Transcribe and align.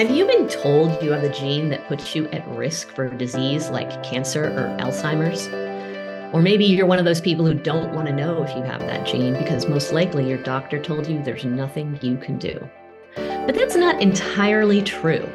Have 0.00 0.10
you 0.10 0.26
been 0.26 0.48
told 0.48 1.02
you 1.02 1.12
have 1.12 1.24
a 1.24 1.28
gene 1.28 1.68
that 1.68 1.86
puts 1.86 2.14
you 2.14 2.26
at 2.28 2.48
risk 2.48 2.88
for 2.88 3.04
a 3.04 3.18
disease 3.18 3.68
like 3.68 4.02
cancer 4.02 4.44
or 4.44 4.74
Alzheimer's? 4.82 5.46
Or 6.32 6.40
maybe 6.40 6.64
you're 6.64 6.86
one 6.86 6.98
of 6.98 7.04
those 7.04 7.20
people 7.20 7.44
who 7.44 7.52
don't 7.52 7.92
want 7.92 8.06
to 8.06 8.14
know 8.14 8.42
if 8.42 8.48
you 8.56 8.62
have 8.62 8.80
that 8.80 9.06
gene 9.06 9.34
because 9.34 9.68
most 9.68 9.92
likely 9.92 10.26
your 10.26 10.42
doctor 10.42 10.82
told 10.82 11.06
you 11.06 11.22
there's 11.22 11.44
nothing 11.44 11.98
you 12.00 12.16
can 12.16 12.38
do. 12.38 12.66
But 13.14 13.54
that's 13.54 13.76
not 13.76 14.00
entirely 14.00 14.80
true. 14.80 15.28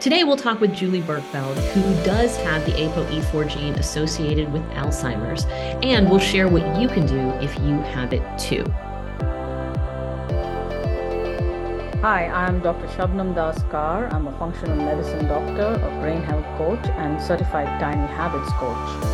Today, 0.00 0.22
we'll 0.22 0.36
talk 0.36 0.60
with 0.60 0.74
Julie 0.74 1.00
Bergfeld, 1.00 1.56
who 1.72 2.04
does 2.04 2.36
have 2.36 2.62
the 2.66 2.72
ApoE4 2.72 3.48
gene 3.48 3.74
associated 3.76 4.52
with 4.52 4.62
Alzheimer's, 4.72 5.46
and 5.82 6.10
we'll 6.10 6.18
share 6.18 6.46
what 6.46 6.78
you 6.78 6.88
can 6.88 7.06
do 7.06 7.30
if 7.42 7.58
you 7.60 7.78
have 7.94 8.12
it 8.12 8.38
too. 8.38 8.66
Hi, 12.04 12.26
I'm 12.26 12.60
Dr. 12.60 12.86
Shabnam 12.88 13.34
Das 13.34 13.62
Kar. 13.70 14.12
I'm 14.12 14.26
a 14.26 14.38
functional 14.38 14.76
medicine 14.76 15.26
doctor, 15.26 15.72
a 15.82 16.00
brain 16.02 16.20
health 16.20 16.44
coach, 16.58 16.86
and 16.98 17.18
certified 17.18 17.80
tiny 17.80 18.06
habits 18.08 18.52
coach. 18.58 19.04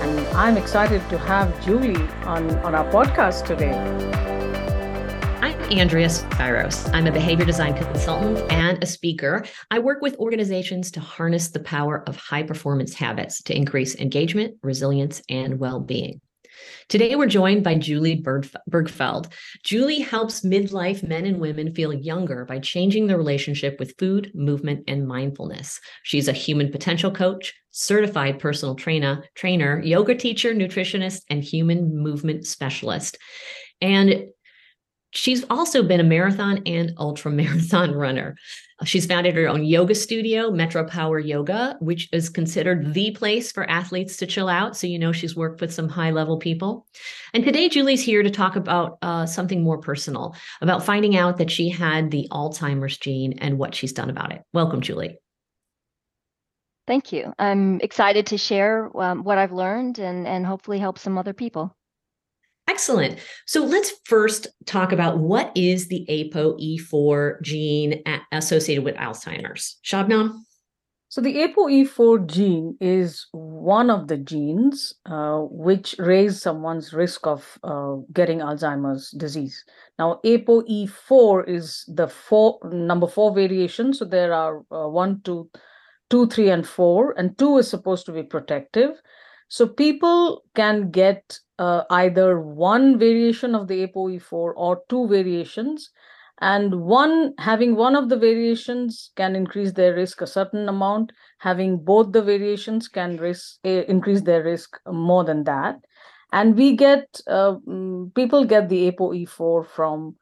And 0.00 0.18
I'm 0.28 0.56
excited 0.56 1.06
to 1.10 1.18
have 1.18 1.52
Julie 1.62 2.00
on, 2.24 2.50
on 2.60 2.74
our 2.74 2.90
podcast 2.90 3.44
today. 3.44 3.74
I'm 5.42 5.60
Andrea 5.70 6.06
Spyros. 6.08 6.88
I'm 6.94 7.06
a 7.06 7.12
behavior 7.12 7.44
design 7.44 7.74
consultant 7.74 8.50
and 8.50 8.82
a 8.82 8.86
speaker. 8.86 9.44
I 9.70 9.80
work 9.80 10.00
with 10.00 10.16
organizations 10.16 10.90
to 10.92 11.00
harness 11.00 11.48
the 11.48 11.60
power 11.60 12.04
of 12.08 12.16
high 12.16 12.44
performance 12.44 12.94
habits 12.94 13.42
to 13.42 13.54
increase 13.54 13.96
engagement, 13.96 14.56
resilience, 14.62 15.20
and 15.28 15.58
well 15.58 15.78
being. 15.78 16.22
Today, 16.88 17.14
we're 17.14 17.26
joined 17.26 17.64
by 17.64 17.76
Julie 17.76 18.22
Bergfeld. 18.22 19.32
Julie 19.64 20.00
helps 20.00 20.42
midlife 20.42 21.06
men 21.06 21.24
and 21.24 21.40
women 21.40 21.74
feel 21.74 21.92
younger 21.94 22.44
by 22.44 22.58
changing 22.58 23.06
their 23.06 23.16
relationship 23.16 23.78
with 23.78 23.96
food, 23.98 24.30
movement, 24.34 24.84
and 24.86 25.06
mindfulness. 25.06 25.80
She's 26.02 26.28
a 26.28 26.32
human 26.32 26.70
potential 26.70 27.10
coach, 27.10 27.54
certified 27.70 28.38
personal 28.38 28.74
trainer, 28.74 29.24
trainer, 29.34 29.80
yoga 29.80 30.14
teacher, 30.14 30.54
nutritionist, 30.54 31.22
and 31.30 31.42
human 31.42 31.96
movement 31.96 32.46
specialist. 32.46 33.16
And 33.80 34.26
She's 35.14 35.44
also 35.48 35.82
been 35.82 36.00
a 36.00 36.04
marathon 36.04 36.62
and 36.66 36.92
ultra 36.98 37.30
marathon 37.30 37.92
runner. 37.94 38.36
She's 38.84 39.06
founded 39.06 39.36
her 39.36 39.48
own 39.48 39.64
yoga 39.64 39.94
studio, 39.94 40.50
Metro 40.50 40.84
Power 40.84 41.20
Yoga, 41.20 41.76
which 41.80 42.08
is 42.12 42.28
considered 42.28 42.92
the 42.92 43.12
place 43.12 43.52
for 43.52 43.68
athletes 43.70 44.16
to 44.16 44.26
chill 44.26 44.48
out. 44.48 44.76
So, 44.76 44.88
you 44.88 44.98
know, 44.98 45.12
she's 45.12 45.36
worked 45.36 45.60
with 45.60 45.72
some 45.72 45.88
high 45.88 46.10
level 46.10 46.38
people. 46.38 46.86
And 47.32 47.44
today, 47.44 47.68
Julie's 47.68 48.02
here 48.02 48.24
to 48.24 48.30
talk 48.30 48.56
about 48.56 48.98
uh, 49.00 49.26
something 49.26 49.62
more 49.62 49.78
personal 49.78 50.34
about 50.60 50.84
finding 50.84 51.16
out 51.16 51.38
that 51.38 51.50
she 51.50 51.68
had 51.68 52.10
the 52.10 52.26
Alzheimer's 52.32 52.98
gene 52.98 53.34
and 53.38 53.58
what 53.58 53.76
she's 53.76 53.92
done 53.92 54.10
about 54.10 54.32
it. 54.32 54.42
Welcome, 54.52 54.80
Julie. 54.80 55.18
Thank 56.88 57.12
you. 57.12 57.32
I'm 57.38 57.80
excited 57.80 58.26
to 58.26 58.38
share 58.38 58.90
um, 59.00 59.22
what 59.22 59.38
I've 59.38 59.52
learned 59.52 60.00
and, 60.00 60.26
and 60.26 60.44
hopefully 60.44 60.80
help 60.80 60.98
some 60.98 61.16
other 61.16 61.32
people. 61.32 61.74
Excellent. 62.68 63.18
So 63.46 63.64
let's 63.64 63.92
first 64.04 64.46
talk 64.66 64.92
about 64.92 65.18
what 65.18 65.52
is 65.54 65.88
the 65.88 66.06
ApoE4 66.08 67.42
gene 67.42 68.02
associated 68.32 68.84
with 68.84 68.96
Alzheimer's. 68.96 69.78
Shabnam? 69.84 70.40
So 71.14 71.20
the 71.20 71.36
ApoE4 71.36 72.26
gene 72.26 72.76
is 72.80 73.28
one 73.30 73.88
of 73.88 74.08
the 74.08 74.16
genes 74.16 74.94
uh, 75.06 75.42
which 75.48 75.94
raise 76.00 76.42
someone's 76.42 76.92
risk 76.92 77.24
of 77.24 77.56
uh, 77.62 77.98
getting 78.12 78.40
Alzheimer's 78.40 79.10
disease. 79.12 79.64
Now, 79.96 80.18
ApoE4 80.24 81.48
is 81.48 81.84
the 81.86 82.08
four 82.08 82.58
number 82.64 83.06
four 83.06 83.32
variation. 83.32 83.94
So 83.94 84.04
there 84.04 84.32
are 84.32 84.64
uh, 84.72 84.88
one, 84.88 85.20
two, 85.22 85.48
two, 86.10 86.26
three, 86.26 86.50
and 86.50 86.66
four, 86.66 87.14
and 87.16 87.38
two 87.38 87.58
is 87.58 87.70
supposed 87.70 88.06
to 88.06 88.12
be 88.12 88.24
protective. 88.24 89.00
So 89.46 89.68
people 89.68 90.42
can 90.56 90.90
get 90.90 91.38
uh, 91.58 91.82
either 91.90 92.40
one 92.40 92.98
variation 92.98 93.54
of 93.54 93.68
the 93.68 93.86
ApoE4 93.86 94.52
or 94.56 94.82
two 94.88 95.06
variations. 95.08 95.90
And 96.40 96.82
one 96.82 97.34
having 97.38 97.76
one 97.76 97.94
of 97.94 98.08
the 98.08 98.16
variations 98.16 99.12
can 99.14 99.36
increase 99.36 99.72
their 99.72 99.94
risk 99.94 100.20
a 100.20 100.26
certain 100.26 100.68
amount. 100.68 101.12
Having 101.38 101.84
both 101.84 102.12
the 102.12 102.22
variations 102.22 102.88
can 102.88 103.16
risk 103.18 103.58
uh, 103.64 103.84
increase 103.88 104.22
their 104.22 104.42
risk 104.42 104.76
more 104.86 105.24
than 105.24 105.44
that. 105.44 105.76
And 106.32 106.56
we 106.56 106.76
get 106.76 107.20
uh, 107.28 107.54
mm, 107.66 108.12
people 108.14 108.44
get 108.44 108.68
the 108.68 108.90
ApoE4 108.90 109.68
from 109.68 110.16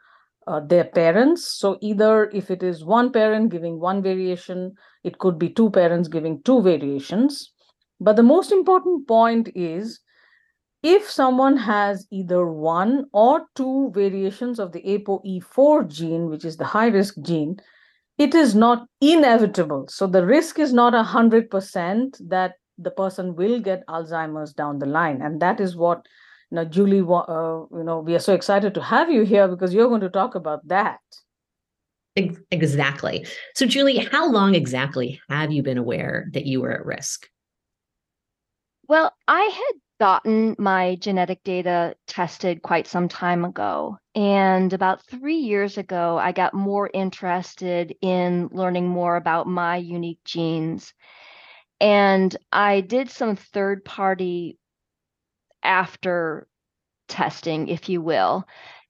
uh, 0.46 0.60
their 0.60 0.84
parents. 0.84 1.46
So 1.46 1.78
either 1.80 2.28
if 2.30 2.50
it 2.50 2.62
is 2.62 2.84
one 2.84 3.10
parent 3.10 3.50
giving 3.50 3.80
one 3.80 4.02
variation, 4.02 4.74
it 5.04 5.18
could 5.18 5.38
be 5.38 5.48
two 5.48 5.70
parents 5.70 6.08
giving 6.08 6.42
two 6.42 6.60
variations. 6.60 7.52
But 8.00 8.16
the 8.16 8.22
most 8.22 8.52
important 8.52 9.08
point 9.08 9.48
is 9.54 10.00
if 10.82 11.08
someone 11.08 11.56
has 11.56 12.06
either 12.10 12.46
one 12.46 13.06
or 13.12 13.46
two 13.54 13.90
variations 13.94 14.58
of 14.58 14.72
the 14.72 14.82
ApoE4 14.82 15.88
gene, 15.88 16.28
which 16.28 16.44
is 16.44 16.56
the 16.56 16.64
high 16.64 16.88
risk 16.88 17.14
gene, 17.22 17.60
it 18.18 18.34
is 18.34 18.54
not 18.54 18.86
inevitable. 19.00 19.86
So 19.88 20.06
the 20.06 20.26
risk 20.26 20.58
is 20.58 20.72
not 20.72 20.92
100% 20.92 22.28
that 22.28 22.54
the 22.78 22.90
person 22.90 23.36
will 23.36 23.60
get 23.60 23.86
Alzheimer's 23.86 24.52
down 24.52 24.78
the 24.78 24.86
line. 24.86 25.22
And 25.22 25.40
that 25.40 25.60
is 25.60 25.76
what 25.76 26.06
you 26.50 26.56
know, 26.56 26.64
Julie, 26.66 27.00
uh, 27.00 27.64
you 27.74 27.82
know, 27.82 28.00
we 28.04 28.14
are 28.14 28.18
so 28.18 28.34
excited 28.34 28.74
to 28.74 28.82
have 28.82 29.10
you 29.10 29.22
here 29.22 29.48
because 29.48 29.72
you're 29.72 29.88
going 29.88 30.02
to 30.02 30.10
talk 30.10 30.34
about 30.34 30.66
that. 30.68 31.00
Exactly. 32.14 33.26
So, 33.54 33.64
Julie, 33.64 33.96
how 33.96 34.30
long 34.30 34.54
exactly 34.54 35.18
have 35.30 35.50
you 35.50 35.62
been 35.62 35.78
aware 35.78 36.28
that 36.34 36.44
you 36.44 36.60
were 36.60 36.72
at 36.72 36.84
risk? 36.84 37.26
Well, 38.86 39.14
I 39.26 39.40
had 39.40 39.80
gotten 40.02 40.56
my 40.58 40.96
genetic 40.96 41.44
data 41.44 41.94
tested 42.08 42.60
quite 42.60 42.88
some 42.88 43.06
time 43.06 43.44
ago. 43.44 43.96
And 44.16 44.72
about 44.72 45.06
three 45.06 45.36
years 45.36 45.78
ago, 45.78 46.18
I 46.18 46.32
got 46.32 46.54
more 46.54 46.90
interested 46.92 47.94
in 48.02 48.48
learning 48.50 48.88
more 48.88 49.14
about 49.14 49.46
my 49.46 49.76
unique 49.76 50.18
genes. 50.24 50.92
And 51.80 52.36
I 52.50 52.80
did 52.80 53.10
some 53.10 53.36
third 53.36 53.84
party 53.84 54.58
after 55.62 56.48
testing, 57.06 57.68
if 57.68 57.88
you 57.88 58.00
will. 58.02 58.44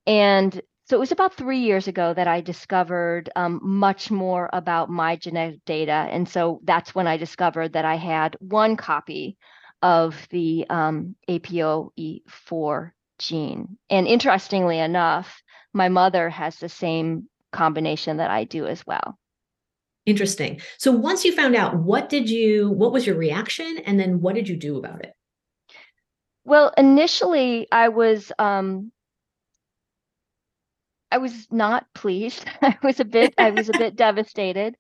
And 0.06 0.58
so 0.88 0.96
it 0.96 1.00
was 1.00 1.12
about 1.12 1.34
three 1.34 1.60
years 1.60 1.88
ago 1.88 2.14
that 2.14 2.26
I 2.26 2.40
discovered 2.40 3.28
um, 3.36 3.60
much 3.62 4.10
more 4.10 4.48
about 4.50 4.88
my 4.88 5.16
genetic 5.16 5.62
data. 5.66 6.08
And 6.10 6.26
so 6.26 6.62
that's 6.64 6.94
when 6.94 7.06
I 7.06 7.18
discovered 7.18 7.74
that 7.74 7.84
I 7.84 7.96
had 7.96 8.34
one 8.40 8.78
copy 8.78 9.36
of 9.82 10.26
the 10.30 10.66
um, 10.70 11.16
APOE4 11.28 12.92
gene. 13.18 13.78
And 13.90 14.06
interestingly 14.06 14.78
enough, 14.78 15.42
my 15.72 15.88
mother 15.88 16.28
has 16.30 16.56
the 16.56 16.68
same 16.68 17.28
combination 17.52 18.18
that 18.18 18.30
I 18.30 18.44
do 18.44 18.66
as 18.66 18.86
well. 18.86 19.18
Interesting. 20.04 20.60
So 20.78 20.90
once 20.90 21.24
you 21.24 21.32
found 21.32 21.54
out, 21.54 21.76
what 21.76 22.08
did 22.08 22.28
you, 22.28 22.70
what 22.70 22.92
was 22.92 23.06
your 23.06 23.16
reaction? 23.16 23.78
And 23.86 23.98
then 24.00 24.20
what 24.20 24.34
did 24.34 24.48
you 24.48 24.56
do 24.56 24.76
about 24.76 25.04
it? 25.04 25.12
Well, 26.44 26.72
initially 26.76 27.68
I 27.70 27.88
was, 27.88 28.32
um, 28.38 28.90
I 31.12 31.18
was 31.18 31.46
not 31.52 31.86
pleased. 31.94 32.44
I 32.62 32.76
was 32.82 32.98
a 32.98 33.04
bit, 33.04 33.34
I 33.38 33.50
was 33.50 33.68
a 33.68 33.78
bit 33.78 33.94
devastated. 34.06 34.76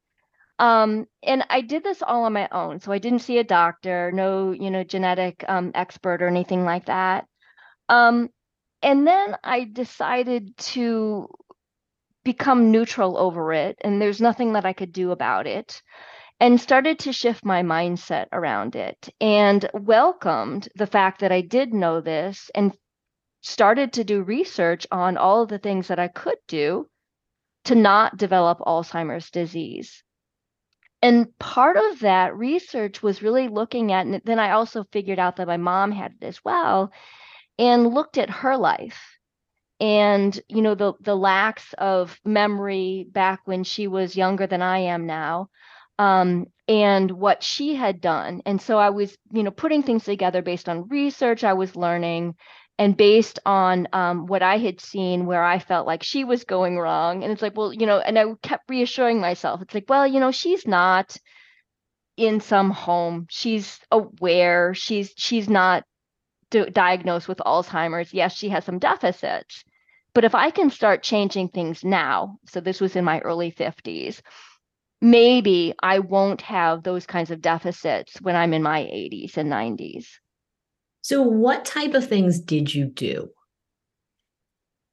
Um, 0.58 1.06
and 1.22 1.44
I 1.50 1.60
did 1.60 1.82
this 1.82 2.02
all 2.02 2.24
on 2.24 2.32
my 2.32 2.48
own. 2.52 2.80
So 2.80 2.92
I 2.92 2.98
didn't 2.98 3.20
see 3.20 3.38
a 3.38 3.44
doctor, 3.44 4.12
no, 4.12 4.52
you 4.52 4.70
know, 4.70 4.84
genetic 4.84 5.44
um, 5.48 5.72
expert 5.74 6.22
or 6.22 6.28
anything 6.28 6.64
like 6.64 6.86
that. 6.86 7.26
Um, 7.88 8.30
and 8.82 9.06
then 9.06 9.36
I 9.42 9.64
decided 9.64 10.56
to 10.58 11.28
become 12.24 12.70
neutral 12.70 13.18
over 13.18 13.52
it, 13.52 13.76
and 13.82 14.00
there's 14.00 14.20
nothing 14.20 14.52
that 14.52 14.64
I 14.64 14.72
could 14.72 14.92
do 14.92 15.10
about 15.10 15.46
it, 15.46 15.82
and 16.40 16.60
started 16.60 17.00
to 17.00 17.12
shift 17.12 17.44
my 17.44 17.62
mindset 17.62 18.26
around 18.32 18.76
it 18.76 19.08
and 19.20 19.68
welcomed 19.74 20.68
the 20.74 20.86
fact 20.86 21.20
that 21.20 21.32
I 21.32 21.40
did 21.40 21.72
know 21.72 22.00
this 22.00 22.50
and 22.54 22.72
started 23.42 23.92
to 23.94 24.04
do 24.04 24.22
research 24.22 24.86
on 24.90 25.16
all 25.16 25.42
of 25.42 25.48
the 25.48 25.58
things 25.58 25.88
that 25.88 25.98
I 25.98 26.08
could 26.08 26.38
do 26.48 26.88
to 27.64 27.74
not 27.74 28.16
develop 28.16 28.58
Alzheimer's 28.60 29.30
disease 29.30 30.02
and 31.02 31.36
part 31.38 31.76
of 31.76 32.00
that 32.00 32.36
research 32.36 33.02
was 33.02 33.22
really 33.22 33.48
looking 33.48 33.92
at 33.92 34.06
and 34.06 34.20
then 34.24 34.38
i 34.38 34.50
also 34.52 34.84
figured 34.92 35.18
out 35.18 35.36
that 35.36 35.46
my 35.48 35.56
mom 35.56 35.92
had 35.92 36.14
it 36.20 36.26
as 36.26 36.44
well 36.44 36.92
and 37.58 37.92
looked 37.92 38.18
at 38.18 38.30
her 38.30 38.56
life 38.56 39.18
and 39.80 40.40
you 40.48 40.62
know 40.62 40.74
the 40.74 40.92
the 41.00 41.16
lacks 41.16 41.74
of 41.78 42.18
memory 42.24 43.06
back 43.10 43.40
when 43.46 43.64
she 43.64 43.88
was 43.88 44.16
younger 44.16 44.46
than 44.46 44.62
i 44.62 44.78
am 44.78 45.06
now 45.06 45.48
um, 45.98 46.46
and 46.68 47.10
what 47.10 47.42
she 47.44 47.74
had 47.74 48.00
done. 48.00 48.42
And 48.46 48.60
so 48.60 48.78
i 48.78 48.90
was 48.90 49.16
you 49.32 49.42
know 49.42 49.50
putting 49.50 49.82
things 49.82 50.04
together 50.04 50.42
based 50.42 50.68
on 50.68 50.88
research 50.88 51.44
i 51.44 51.52
was 51.52 51.76
learning 51.76 52.34
and 52.82 52.96
based 52.96 53.38
on 53.46 53.86
um, 53.92 54.26
what 54.26 54.42
I 54.42 54.58
had 54.58 54.80
seen 54.80 55.24
where 55.24 55.44
I 55.44 55.60
felt 55.60 55.86
like 55.86 56.02
she 56.02 56.24
was 56.24 56.42
going 56.42 56.80
wrong. 56.80 57.22
And 57.22 57.32
it's 57.32 57.40
like, 57.40 57.56
well, 57.56 57.72
you 57.72 57.86
know, 57.86 58.00
and 58.00 58.18
I 58.18 58.24
kept 58.42 58.68
reassuring 58.68 59.20
myself, 59.20 59.62
it's 59.62 59.72
like, 59.72 59.84
well, 59.88 60.04
you 60.04 60.18
know, 60.18 60.32
she's 60.32 60.66
not 60.66 61.16
in 62.16 62.40
some 62.40 62.72
home. 62.72 63.28
She's 63.30 63.78
aware. 63.92 64.74
She's 64.74 65.12
she's 65.16 65.48
not 65.48 65.84
diagnosed 66.50 67.28
with 67.28 67.38
Alzheimer's. 67.38 68.12
Yes, 68.12 68.34
she 68.36 68.48
has 68.48 68.64
some 68.64 68.80
deficits. 68.80 69.62
But 70.12 70.24
if 70.24 70.34
I 70.34 70.50
can 70.50 70.68
start 70.68 71.04
changing 71.04 71.50
things 71.50 71.84
now, 71.84 72.38
so 72.48 72.60
this 72.60 72.80
was 72.80 72.96
in 72.96 73.04
my 73.04 73.20
early 73.20 73.52
50s, 73.52 74.20
maybe 75.00 75.72
I 75.80 76.00
won't 76.00 76.42
have 76.42 76.82
those 76.82 77.06
kinds 77.06 77.30
of 77.30 77.40
deficits 77.40 78.20
when 78.20 78.34
I'm 78.34 78.52
in 78.52 78.62
my 78.64 78.80
80s 78.80 79.36
and 79.36 79.52
90s. 79.52 80.06
So, 81.02 81.22
what 81.22 81.64
type 81.64 81.94
of 81.94 82.08
things 82.08 82.40
did 82.40 82.72
you 82.72 82.86
do? 82.86 83.30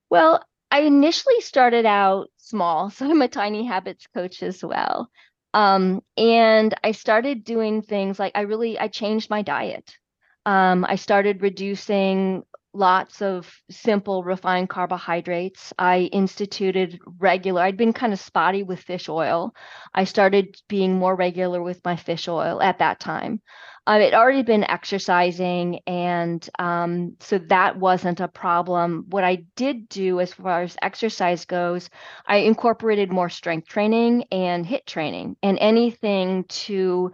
Well, 0.09 0.43
I 0.71 0.81
initially 0.81 1.41
started 1.41 1.85
out 1.85 2.29
small. 2.37 2.89
So, 2.91 3.09
I'm 3.09 3.21
a 3.21 3.27
tiny 3.27 3.65
habits 3.65 4.07
coach 4.13 4.43
as 4.43 4.63
well. 4.63 5.09
Um, 5.53 6.01
and 6.17 6.73
I 6.83 6.91
started 6.91 7.43
doing 7.43 7.81
things 7.81 8.19
like 8.19 8.33
I 8.35 8.41
really 8.41 8.79
I 8.79 8.87
changed 8.87 9.29
my 9.29 9.41
diet. 9.41 9.97
Um, 10.45 10.85
I 10.87 10.95
started 10.95 11.41
reducing 11.41 12.43
lots 12.73 13.21
of 13.21 13.51
simple 13.71 14.23
refined 14.23 14.69
carbohydrates. 14.69 15.73
I 15.79 16.01
instituted 16.11 16.99
regular, 17.17 17.61
I'd 17.63 17.77
been 17.77 17.93
kind 17.93 18.13
of 18.13 18.19
spotty 18.19 18.61
with 18.63 18.79
fish 18.79 19.09
oil. 19.09 19.53
I 19.93 20.03
started 20.03 20.55
being 20.67 20.97
more 20.97 21.15
regular 21.15 21.61
with 21.63 21.83
my 21.83 21.95
fish 21.95 22.27
oil 22.27 22.61
at 22.61 22.79
that 22.79 22.99
time. 22.99 23.41
I 23.89 23.99
had 24.01 24.13
already 24.15 24.43
been 24.43 24.65
exercising, 24.69 25.81
and 25.87 26.47
um, 26.59 27.17
so 27.21 27.39
that 27.39 27.77
wasn't 27.77 28.21
a 28.21 28.29
problem. 28.29 29.07
What 29.09 29.25
I 29.25 29.45
did 29.57 29.89
do 29.89 30.21
as 30.21 30.33
far 30.33 30.63
as 30.63 30.77
exercise 30.83 31.45
goes, 31.45 31.89
I 32.27 32.37
incorporated 32.37 33.11
more 33.11 33.29
strength 33.29 33.67
training 33.69 34.25
and 34.31 34.65
HIIT 34.65 34.85
training 34.87 35.37
and 35.43 35.59
anything 35.59 36.45
to 36.49 37.13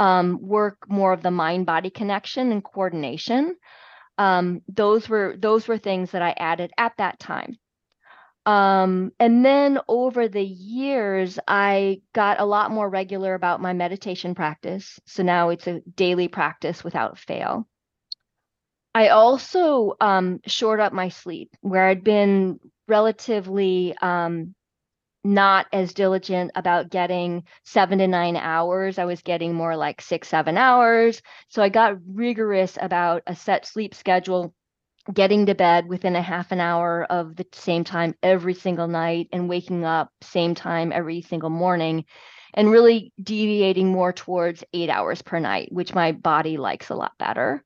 um, 0.00 0.38
work 0.42 0.78
more 0.88 1.12
of 1.14 1.22
the 1.22 1.32
mind 1.32 1.66
body 1.66 1.90
connection 1.90 2.52
and 2.52 2.64
coordination 2.64 3.56
um, 4.18 4.62
those 4.68 5.08
were 5.08 5.36
those 5.38 5.68
were 5.68 5.78
things 5.78 6.12
that 6.12 6.22
I 6.22 6.34
added 6.38 6.72
at 6.78 6.94
that 6.98 7.18
time. 7.20 7.58
Um, 8.46 9.12
and 9.18 9.44
then 9.44 9.78
over 9.88 10.28
the 10.28 10.44
years, 10.44 11.38
I 11.48 12.02
got 12.12 12.40
a 12.40 12.44
lot 12.44 12.70
more 12.70 12.88
regular 12.88 13.34
about 13.34 13.62
my 13.62 13.72
meditation 13.72 14.34
practice. 14.34 15.00
So 15.06 15.22
now 15.22 15.48
it's 15.48 15.66
a 15.66 15.80
daily 15.96 16.28
practice 16.28 16.84
without 16.84 17.18
fail. 17.18 17.66
I 18.94 19.08
also 19.08 19.94
um, 20.00 20.40
shored 20.46 20.80
up 20.80 20.92
my 20.92 21.08
sleep, 21.08 21.56
where 21.62 21.88
I'd 21.88 22.04
been 22.04 22.60
relatively 22.86 23.96
um, 24.00 24.54
not 25.24 25.66
as 25.72 25.94
diligent 25.94 26.52
about 26.54 26.90
getting 26.90 27.44
seven 27.64 27.98
to 27.98 28.06
nine 28.06 28.36
hours. 28.36 28.98
I 28.98 29.06
was 29.06 29.22
getting 29.22 29.54
more 29.54 29.74
like 29.74 30.02
six, 30.02 30.28
seven 30.28 30.58
hours. 30.58 31.22
So 31.48 31.62
I 31.62 31.70
got 31.70 31.96
rigorous 32.06 32.76
about 32.80 33.22
a 33.26 33.34
set 33.34 33.66
sleep 33.66 33.94
schedule, 33.94 34.54
getting 35.12 35.46
to 35.46 35.54
bed 35.54 35.86
within 35.86 36.16
a 36.16 36.22
half 36.22 36.50
an 36.52 36.60
hour 36.60 37.04
of 37.04 37.36
the 37.36 37.46
same 37.52 37.84
time 37.84 38.14
every 38.22 38.54
single 38.54 38.88
night 38.88 39.28
and 39.32 39.48
waking 39.48 39.84
up 39.84 40.10
same 40.22 40.54
time 40.54 40.92
every 40.92 41.20
single 41.20 41.50
morning 41.50 42.04
and 42.54 42.70
really 42.70 43.12
deviating 43.22 43.88
more 43.88 44.12
towards 44.12 44.64
eight 44.72 44.88
hours 44.88 45.20
per 45.22 45.38
night, 45.38 45.68
which 45.72 45.94
my 45.94 46.12
body 46.12 46.56
likes 46.56 46.88
a 46.88 46.94
lot 46.94 47.12
better. 47.18 47.62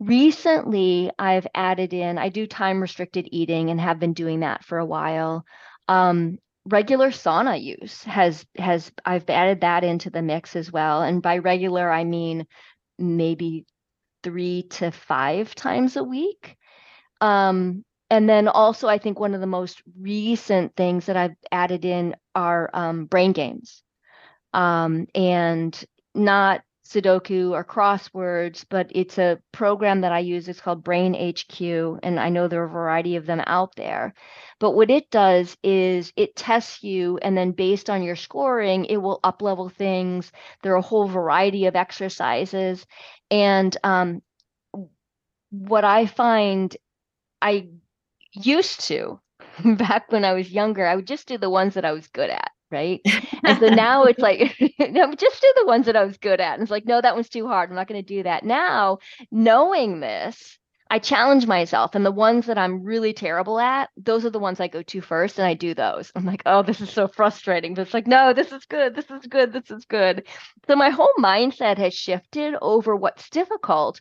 Recently, 0.00 1.10
I've 1.18 1.46
added 1.54 1.92
in, 1.92 2.18
I 2.18 2.30
do 2.30 2.46
time 2.46 2.80
restricted 2.80 3.28
eating 3.30 3.70
and 3.70 3.80
have 3.80 4.00
been 4.00 4.14
doing 4.14 4.40
that 4.40 4.64
for 4.64 4.78
a 4.78 4.86
while. 4.86 5.44
Um, 5.88 6.38
regular 6.66 7.10
sauna 7.10 7.62
use 7.62 8.02
has 8.04 8.44
has 8.56 8.90
I've 9.04 9.28
added 9.28 9.60
that 9.60 9.84
into 9.84 10.10
the 10.10 10.22
mix 10.22 10.56
as 10.56 10.72
well. 10.72 11.02
And 11.02 11.22
by 11.22 11.38
regular, 11.38 11.90
I 11.90 12.04
mean 12.04 12.46
maybe 12.98 13.66
three 14.22 14.62
to 14.70 14.90
five 14.90 15.54
times 15.54 15.96
a 15.96 16.02
week. 16.02 16.56
Um, 17.24 17.86
and 18.10 18.28
then 18.28 18.48
also, 18.48 18.86
I 18.86 18.98
think 18.98 19.18
one 19.18 19.32
of 19.32 19.40
the 19.40 19.46
most 19.46 19.82
recent 19.98 20.76
things 20.76 21.06
that 21.06 21.16
I've 21.16 21.36
added 21.50 21.86
in 21.86 22.14
are 22.34 22.68
um, 22.74 23.06
brain 23.06 23.32
games, 23.32 23.82
um, 24.52 25.06
and 25.14 25.84
not 26.14 26.62
Sudoku 26.86 27.52
or 27.52 27.64
crosswords, 27.64 28.66
but 28.68 28.88
it's 28.90 29.16
a 29.16 29.40
program 29.52 30.02
that 30.02 30.12
I 30.12 30.18
use. 30.18 30.48
It's 30.48 30.60
called 30.60 30.84
Brain 30.84 31.14
HQ, 31.14 31.62
and 32.02 32.20
I 32.20 32.28
know 32.28 32.46
there 32.46 32.60
are 32.60 32.66
a 32.66 32.68
variety 32.68 33.16
of 33.16 33.24
them 33.24 33.40
out 33.46 33.74
there. 33.74 34.12
But 34.60 34.72
what 34.72 34.90
it 34.90 35.08
does 35.08 35.56
is 35.64 36.12
it 36.14 36.36
tests 36.36 36.84
you, 36.84 37.16
and 37.22 37.34
then 37.38 37.52
based 37.52 37.88
on 37.88 38.02
your 38.02 38.16
scoring, 38.16 38.84
it 38.84 38.98
will 38.98 39.20
up 39.24 39.40
level 39.40 39.70
things. 39.70 40.30
There 40.62 40.74
are 40.74 40.76
a 40.76 40.82
whole 40.82 41.08
variety 41.08 41.64
of 41.64 41.74
exercises. 41.74 42.84
And 43.30 43.74
um, 43.82 44.20
what 45.50 45.84
I 45.84 46.06
find 46.06 46.76
I 47.44 47.68
used 48.32 48.80
to 48.88 49.20
back 49.76 50.10
when 50.10 50.24
I 50.24 50.32
was 50.32 50.50
younger, 50.50 50.86
I 50.86 50.96
would 50.96 51.06
just 51.06 51.28
do 51.28 51.38
the 51.38 51.50
ones 51.50 51.74
that 51.74 51.84
I 51.84 51.92
was 51.92 52.08
good 52.08 52.30
at 52.30 52.50
right? 52.70 53.00
and 53.44 53.58
so 53.60 53.68
now 53.68 54.02
it's 54.02 54.18
like, 54.18 54.52
no, 54.80 55.14
just 55.14 55.40
do 55.40 55.52
the 55.56 55.66
ones 55.66 55.86
that 55.86 55.96
I 55.96 56.04
was 56.04 56.18
good 56.18 56.40
at. 56.40 56.54
And 56.54 56.62
it's 56.62 56.72
like, 56.72 56.86
no, 56.86 57.00
that 57.00 57.14
one's 57.14 57.28
too 57.28 57.46
hard. 57.46 57.70
I'm 57.70 57.76
not 57.76 57.86
going 57.86 58.02
to 58.02 58.06
do 58.06 58.24
that. 58.24 58.44
Now, 58.44 58.98
knowing 59.30 60.00
this, 60.00 60.58
I 60.90 60.98
challenge 60.98 61.46
myself, 61.46 61.94
and 61.94 62.04
the 62.04 62.12
ones 62.12 62.46
that 62.46 62.58
I'm 62.58 62.82
really 62.84 63.12
terrible 63.12 63.58
at, 63.58 63.90
those 63.96 64.24
are 64.24 64.30
the 64.30 64.38
ones 64.38 64.60
I 64.60 64.68
go 64.68 64.82
to 64.82 65.00
first, 65.00 65.38
and 65.38 65.46
I 65.46 65.54
do 65.54 65.74
those. 65.74 66.12
I'm 66.14 66.26
like, 66.26 66.42
oh, 66.46 66.62
this 66.62 66.80
is 66.80 66.90
so 66.90 67.08
frustrating. 67.08 67.74
But 67.74 67.82
it's 67.82 67.94
like, 67.94 68.06
no, 68.06 68.32
this 68.32 68.52
is 68.52 68.66
good. 68.66 68.94
This 68.94 69.10
is 69.10 69.26
good. 69.26 69.52
This 69.52 69.70
is 69.70 69.84
good. 69.86 70.26
So 70.66 70.76
my 70.76 70.90
whole 70.90 71.12
mindset 71.18 71.78
has 71.78 71.94
shifted 71.94 72.54
over 72.60 72.94
what's 72.94 73.30
difficult. 73.30 74.00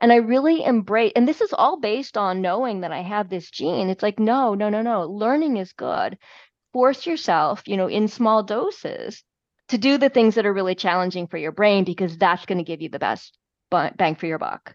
And 0.00 0.12
I 0.12 0.16
really 0.16 0.64
embrace, 0.64 1.12
and 1.14 1.28
this 1.28 1.40
is 1.40 1.52
all 1.52 1.78
based 1.78 2.16
on 2.16 2.40
knowing 2.40 2.80
that 2.80 2.92
I 2.92 3.02
have 3.02 3.28
this 3.28 3.50
gene. 3.50 3.90
It's 3.90 4.02
like, 4.02 4.18
no, 4.18 4.54
no, 4.54 4.70
no, 4.70 4.82
no. 4.82 5.04
Learning 5.04 5.58
is 5.58 5.72
good 5.72 6.18
force 6.72 7.06
yourself, 7.06 7.62
you 7.66 7.76
know, 7.76 7.88
in 7.88 8.08
small 8.08 8.42
doses 8.42 9.22
to 9.68 9.78
do 9.78 9.98
the 9.98 10.08
things 10.08 10.34
that 10.34 10.46
are 10.46 10.52
really 10.52 10.74
challenging 10.74 11.26
for 11.26 11.38
your 11.38 11.52
brain 11.52 11.84
because 11.84 12.16
that's 12.16 12.46
going 12.46 12.58
to 12.58 12.64
give 12.64 12.80
you 12.80 12.88
the 12.88 12.98
best 12.98 13.36
bang 13.70 14.14
for 14.14 14.26
your 14.26 14.38
buck. 14.38 14.74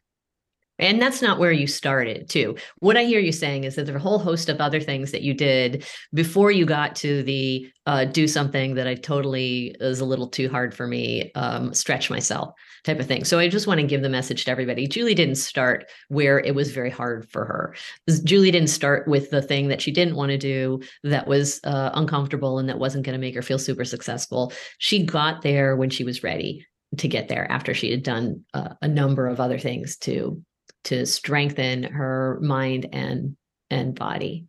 And 0.77 1.01
that's 1.01 1.21
not 1.21 1.39
where 1.39 1.51
you 1.51 1.67
started, 1.67 2.27
too. 2.29 2.57
What 2.79 2.97
I 2.97 3.03
hear 3.03 3.19
you 3.19 3.31
saying 3.31 3.63
is 3.63 3.75
that 3.75 3.85
there's 3.85 3.95
a 3.95 3.99
whole 3.99 4.19
host 4.19 4.49
of 4.49 4.59
other 4.59 4.81
things 4.81 5.11
that 5.11 5.21
you 5.21 5.33
did 5.33 5.85
before 6.13 6.51
you 6.51 6.65
got 6.65 6.95
to 6.97 7.23
the 7.23 7.71
uh, 7.85 8.05
do 8.05 8.27
something 8.27 8.75
that 8.75 8.87
I 8.87 8.95
totally 8.95 9.75
is 9.79 9.99
a 9.99 10.05
little 10.05 10.27
too 10.27 10.49
hard 10.49 10.73
for 10.73 10.87
me, 10.87 11.31
um, 11.35 11.73
stretch 11.73 12.09
myself 12.09 12.53
type 12.83 12.99
of 12.99 13.05
thing. 13.05 13.23
So 13.23 13.39
I 13.39 13.47
just 13.47 13.67
want 13.67 13.79
to 13.79 13.87
give 13.87 14.01
the 14.01 14.09
message 14.09 14.45
to 14.45 14.51
everybody. 14.51 14.87
Julie 14.87 15.13
didn't 15.13 15.35
start 15.35 15.85
where 16.09 16.39
it 16.39 16.55
was 16.55 16.71
very 16.71 16.89
hard 16.89 17.29
for 17.29 17.45
her. 17.45 17.75
Julie 18.23 18.51
didn't 18.51 18.69
start 18.69 19.07
with 19.07 19.29
the 19.29 19.41
thing 19.41 19.67
that 19.69 19.81
she 19.81 19.91
didn't 19.91 20.15
want 20.15 20.31
to 20.31 20.37
do 20.37 20.81
that 21.03 21.27
was 21.27 21.59
uh, 21.63 21.91
uncomfortable 21.93 22.59
and 22.59 22.67
that 22.69 22.79
wasn't 22.79 23.05
going 23.05 23.13
to 23.13 23.21
make 23.21 23.35
her 23.35 23.41
feel 23.41 23.59
super 23.59 23.85
successful. 23.85 24.51
She 24.79 25.05
got 25.05 25.41
there 25.41 25.75
when 25.75 25.89
she 25.89 26.03
was 26.03 26.23
ready 26.23 26.65
to 26.97 27.07
get 27.07 27.27
there 27.27 27.49
after 27.51 27.73
she 27.73 27.91
had 27.91 28.03
done 28.03 28.43
uh, 28.53 28.69
a 28.81 28.87
number 28.87 29.27
of 29.27 29.39
other 29.39 29.59
things 29.59 29.97
to 29.97 30.41
to 30.85 31.05
strengthen 31.05 31.83
her 31.83 32.39
mind 32.41 32.87
and 32.91 33.35
and 33.69 33.95
body. 33.95 34.45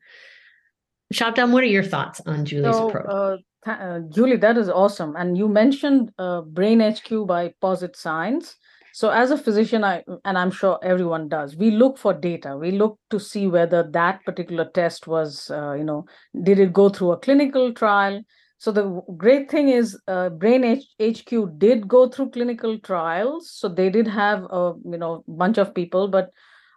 Shabnam, 1.12 1.52
what 1.52 1.62
are 1.62 1.66
your 1.66 1.84
thoughts 1.84 2.20
on 2.26 2.44
Julie's 2.44 2.76
so, 2.76 2.88
approach? 2.88 3.06
Uh, 3.08 3.36
th- 3.64 3.78
uh, 3.78 4.00
Julie, 4.12 4.36
that 4.36 4.56
is 4.56 4.68
awesome. 4.68 5.14
And 5.16 5.38
you 5.38 5.48
mentioned 5.48 6.10
uh, 6.18 6.42
Brain 6.42 6.80
HQ 6.80 7.26
by 7.26 7.54
Posit 7.60 7.96
Science. 7.96 8.56
So, 8.92 9.10
as 9.10 9.30
a 9.30 9.36
physician, 9.36 9.84
I 9.84 10.02
and 10.24 10.38
I'm 10.38 10.50
sure 10.50 10.78
everyone 10.82 11.28
does, 11.28 11.54
we 11.54 11.70
look 11.70 11.98
for 11.98 12.14
data. 12.14 12.56
We 12.56 12.70
look 12.70 12.98
to 13.10 13.20
see 13.20 13.46
whether 13.46 13.82
that 13.92 14.24
particular 14.24 14.70
test 14.72 15.06
was, 15.06 15.50
uh, 15.50 15.74
you 15.74 15.84
know, 15.84 16.06
did 16.42 16.58
it 16.58 16.72
go 16.72 16.88
through 16.88 17.12
a 17.12 17.18
clinical 17.18 17.74
trial? 17.74 18.22
So 18.58 18.72
the 18.72 19.02
great 19.16 19.50
thing 19.50 19.68
is, 19.68 19.98
uh, 20.08 20.30
Brain 20.30 20.64
H- 20.64 20.88
HQ 20.98 21.46
did 21.58 21.86
go 21.88 22.08
through 22.08 22.30
clinical 22.30 22.78
trials. 22.78 23.50
So 23.50 23.68
they 23.68 23.90
did 23.90 24.06
have 24.08 24.44
a 24.44 24.74
you 24.84 24.98
know 24.98 25.24
bunch 25.28 25.58
of 25.58 25.74
people, 25.74 26.08
but 26.08 26.30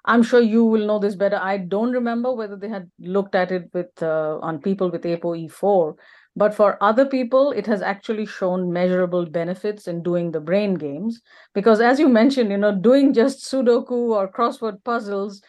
I'm 0.06 0.24
sure 0.24 0.42
you 0.42 0.64
will 0.66 0.86
know 0.88 1.00
this 1.00 1.16
better. 1.16 1.38
I 1.42 1.58
don't 1.58 1.92
remember 1.92 2.34
whether 2.34 2.56
they 2.56 2.70
had 2.70 2.90
looked 3.00 3.36
at 3.36 3.52
it 3.52 3.70
with 3.74 4.02
uh, 4.02 4.40
on 4.42 4.60
people 4.62 4.90
with 4.90 5.06
ApoE4, 5.06 5.96
but 6.36 6.54
for 6.54 6.82
other 6.82 7.06
people, 7.06 7.52
it 7.52 7.68
has 7.68 7.82
actually 7.82 8.26
shown 8.26 8.72
measurable 8.74 9.26
benefits 9.26 9.88
in 9.88 10.02
doing 10.04 10.32
the 10.32 10.40
brain 10.40 10.76
games. 10.76 11.22
Because 11.54 11.80
as 11.82 12.00
you 12.00 12.10
mentioned, 12.10 12.52
you 12.52 12.58
know, 12.58 12.76
doing 12.76 13.14
just 13.14 13.40
Sudoku 13.52 14.12
or 14.16 14.32
crossword 14.32 14.84
puzzles 14.84 15.42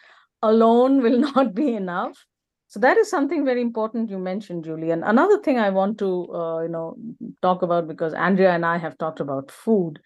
alone 0.43 1.01
will 1.01 1.19
not 1.35 1.53
be 1.53 1.73
enough 1.73 2.25
so 2.71 2.79
that 2.79 2.97
is 2.97 3.09
something 3.09 3.43
very 3.45 3.61
important 3.61 4.09
you 4.09 4.17
mentioned 4.17 4.63
julie 4.63 4.91
and 4.91 5.03
another 5.03 5.37
thing 5.39 5.59
i 5.59 5.69
want 5.69 5.97
to 5.97 6.09
uh, 6.41 6.61
you 6.61 6.69
know 6.69 6.95
talk 7.41 7.61
about 7.67 7.87
because 7.87 8.13
andrea 8.13 8.51
and 8.51 8.65
i 8.65 8.77
have 8.77 8.97
talked 8.97 9.19
about 9.19 9.51
food. 9.51 9.99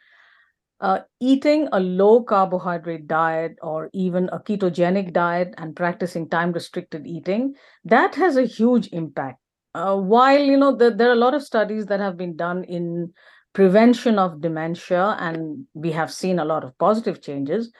Uh, 0.82 1.00
eating 1.22 1.70
a 1.72 1.80
low 1.80 2.22
carbohydrate 2.22 3.08
diet 3.08 3.58
or 3.62 3.90
even 3.94 4.28
a 4.34 4.40
ketogenic 4.40 5.14
diet 5.14 5.54
and 5.58 5.74
practicing 5.74 6.28
time 6.28 6.52
restricted 6.52 7.08
eating 7.08 7.54
that 7.86 8.14
has 8.14 8.36
a 8.36 8.44
huge 8.44 8.90
impact. 8.92 9.40
Uh, 9.74 9.96
while 9.96 10.38
you 10.38 10.58
know 10.58 10.76
the, 10.76 10.92
there 10.92 11.08
are 11.08 11.14
a 11.14 11.24
lot 11.24 11.34
of 11.34 11.42
studies 11.42 11.86
that 11.86 12.02
have 12.02 12.18
been 12.18 12.36
done 12.36 12.66
in 12.66 13.12
prevention 13.54 14.20
of 14.20 14.42
dementia 14.42 15.16
and 15.22 15.66
we 15.74 15.94
have 15.94 16.12
seen 16.12 16.40
a 16.40 16.46
lot 16.46 16.66
of 16.66 16.78
positive 16.78 17.22
changes 17.22 17.72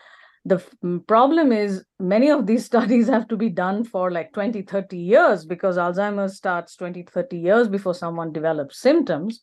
the 0.46 0.64
problem 1.08 1.52
is 1.52 1.84
many 2.00 2.30
of 2.30 2.46
these 2.46 2.66
studies 2.72 3.08
have 3.08 3.28
to 3.28 3.38
be 3.38 3.50
done 3.50 3.84
for 3.84 4.12
like 4.12 4.32
20 4.34 4.62
30 4.62 4.98
years 4.98 5.46
because 5.46 5.78
alzheimer's 5.78 6.38
starts 6.38 6.76
20 6.76 7.04
30 7.04 7.38
years 7.38 7.68
before 7.68 7.94
someone 7.94 8.32
develops 8.32 8.80
symptoms. 8.80 9.42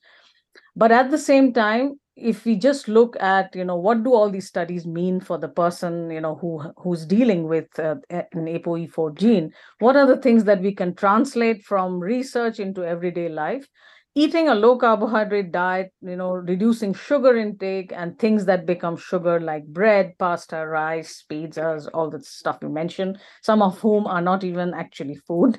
But 0.76 0.92
at 0.92 1.11
the 1.11 1.18
same 1.18 1.52
time 1.52 1.99
if 2.14 2.44
we 2.44 2.56
just 2.56 2.88
look 2.88 3.16
at 3.21 3.54
you 3.56 3.64
know 3.64 3.76
what 3.76 4.02
do 4.04 4.12
all 4.12 4.30
these 4.30 4.47
studies 4.47 4.87
mean 4.87 5.18
for 5.18 5.38
the 5.38 5.49
person 5.49 6.11
you 6.11 6.21
know 6.21 6.35
who 6.35 6.61
who's 6.76 7.06
dealing 7.06 7.49
with 7.49 7.66
uh, 7.78 7.94
an 8.11 8.47
apoe4 8.47 9.16
gene 9.16 9.50
what 9.78 9.97
are 9.97 10.06
the 10.06 10.18
things 10.18 10.44
that 10.44 10.61
we 10.61 10.75
can 10.75 10.94
translate 10.94 11.64
from 11.64 11.99
research 11.99 12.61
into 12.61 12.85
everyday 12.85 13.30
life 13.30 13.66
eating 14.14 14.49
a 14.49 14.54
low 14.54 14.76
carbohydrate 14.76 15.52
diet 15.52 15.92
you 16.02 16.16
know 16.16 16.33
reducing 16.33 16.92
sugar 16.92 17.37
intake 17.37 17.92
and 17.95 18.19
things 18.19 18.45
that 18.45 18.66
become 18.66 18.97
sugar 18.97 19.40
like 19.40 19.64
bread 19.66 20.12
pasta 20.19 20.66
rice 20.66 21.25
pizzas 21.31 21.88
all 21.95 22.11
the 22.11 22.21
stuff 22.21 22.59
you 22.62 22.69
mentioned 22.69 23.19
some 23.42 23.62
of 23.62 23.78
whom 23.81 24.07
are 24.07 24.21
not 24.21 24.45
even 24.45 24.75
actually 24.75 25.16
food 25.16 25.59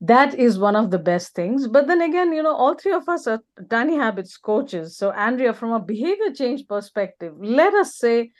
that 0.00 0.34
is 0.34 0.58
one 0.58 0.76
of 0.76 0.90
the 0.90 0.98
best 0.98 1.34
things. 1.34 1.68
But 1.68 1.86
then 1.86 2.00
again 2.00 2.32
you 2.32 2.42
know 2.42 2.54
all 2.54 2.74
three 2.74 2.92
of 2.92 3.08
us 3.08 3.26
are 3.26 3.42
tiny 3.68 3.96
habits 3.96 4.36
coaches. 4.36 4.96
So 4.96 5.10
andrea 5.10 5.52
from 5.52 5.72
a 5.72 5.80
behavior 5.80 6.32
change 6.34 6.66
perspective 6.66 7.34
let 7.38 7.74
us 7.74 7.96
say 7.96 8.30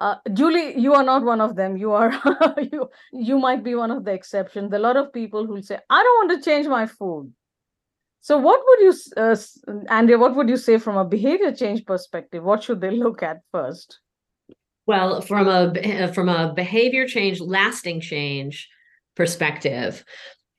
uh, 0.00 0.14
julie 0.32 0.78
you 0.78 0.94
are 0.94 1.02
not 1.02 1.24
one 1.24 1.40
of 1.40 1.56
them. 1.56 1.76
You 1.76 1.92
are 1.92 2.12
you 2.72 2.88
you 3.12 3.38
might 3.38 3.64
be 3.64 3.74
one 3.74 3.90
of 3.90 4.04
the 4.04 4.12
exceptions 4.12 4.72
a 4.72 4.78
lot 4.78 4.96
of 4.96 5.12
people 5.12 5.46
who 5.46 5.60
say 5.62 5.78
i 5.90 6.02
don't 6.02 6.28
want 6.28 6.42
to 6.42 6.50
change 6.50 6.68
my 6.68 6.86
food 6.86 7.32
so 8.20 8.36
what 8.38 8.60
would 8.66 8.80
you 8.80 8.94
uh, 9.16 9.36
andrea 9.88 10.18
what 10.18 10.36
would 10.36 10.48
you 10.48 10.56
say 10.56 10.78
from 10.78 10.96
a 10.96 11.04
behavior 11.04 11.52
change 11.52 11.84
perspective 11.84 12.42
what 12.42 12.62
should 12.62 12.80
they 12.80 12.90
look 12.90 13.22
at 13.22 13.40
first 13.50 14.00
well 14.86 15.20
from 15.20 15.48
a 15.48 16.12
from 16.12 16.28
a 16.28 16.52
behavior 16.54 17.06
change 17.06 17.40
lasting 17.40 18.00
change 18.00 18.68
perspective 19.16 20.04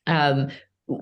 um, 0.07 0.49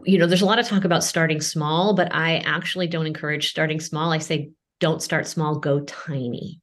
you 0.04 0.18
know, 0.18 0.28
there's 0.28 0.42
a 0.42 0.46
lot 0.46 0.60
of 0.60 0.68
talk 0.68 0.86
about 0.86 1.04
starting 1.04 1.42
small, 1.42 1.96
but 1.96 2.14
I 2.14 2.38
actually 2.40 2.88
don't 2.88 3.08
encourage 3.08 3.50
starting 3.50 3.80
small. 3.80 4.12
I 4.12 4.20
say 4.20 4.52
don't 4.80 5.02
start 5.02 5.28
small, 5.28 5.58
go 5.60 5.82
tiny. 5.82 6.62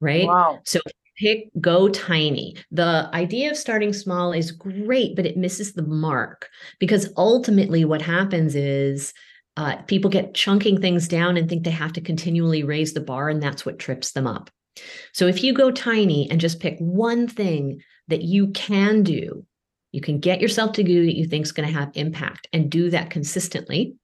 Right. 0.00 0.26
Wow. 0.26 0.60
So 0.64 0.80
pick 1.20 1.50
go 1.60 1.88
tiny. 1.88 2.56
The 2.70 3.10
idea 3.12 3.50
of 3.50 3.56
starting 3.56 3.92
small 3.92 4.32
is 4.32 4.50
great, 4.50 5.14
but 5.14 5.26
it 5.26 5.36
misses 5.36 5.74
the 5.74 5.82
mark 5.82 6.48
because 6.78 7.12
ultimately 7.16 7.84
what 7.84 8.02
happens 8.02 8.54
is 8.54 9.12
uh, 9.56 9.76
people 9.82 10.10
get 10.10 10.34
chunking 10.34 10.80
things 10.80 11.06
down 11.06 11.36
and 11.36 11.48
think 11.48 11.64
they 11.64 11.70
have 11.70 11.92
to 11.92 12.00
continually 12.00 12.62
raise 12.62 12.94
the 12.94 13.00
bar, 13.00 13.28
and 13.28 13.42
that's 13.42 13.66
what 13.66 13.78
trips 13.78 14.12
them 14.12 14.26
up. 14.26 14.48
So 15.12 15.26
if 15.26 15.44
you 15.44 15.52
go 15.52 15.70
tiny 15.70 16.30
and 16.30 16.40
just 16.40 16.60
pick 16.60 16.78
one 16.78 17.28
thing 17.28 17.82
that 18.08 18.22
you 18.22 18.48
can 18.48 19.02
do 19.02 19.44
you 19.92 20.00
can 20.00 20.18
get 20.18 20.40
yourself 20.40 20.72
to 20.72 20.82
do 20.82 21.04
that 21.06 21.16
you 21.16 21.26
think 21.26 21.44
is 21.44 21.52
going 21.52 21.68
to 21.68 21.78
have 21.78 21.90
impact 21.94 22.48
and 22.52 22.70
do 22.70 22.90
that 22.90 23.10
consistently. 23.10 23.96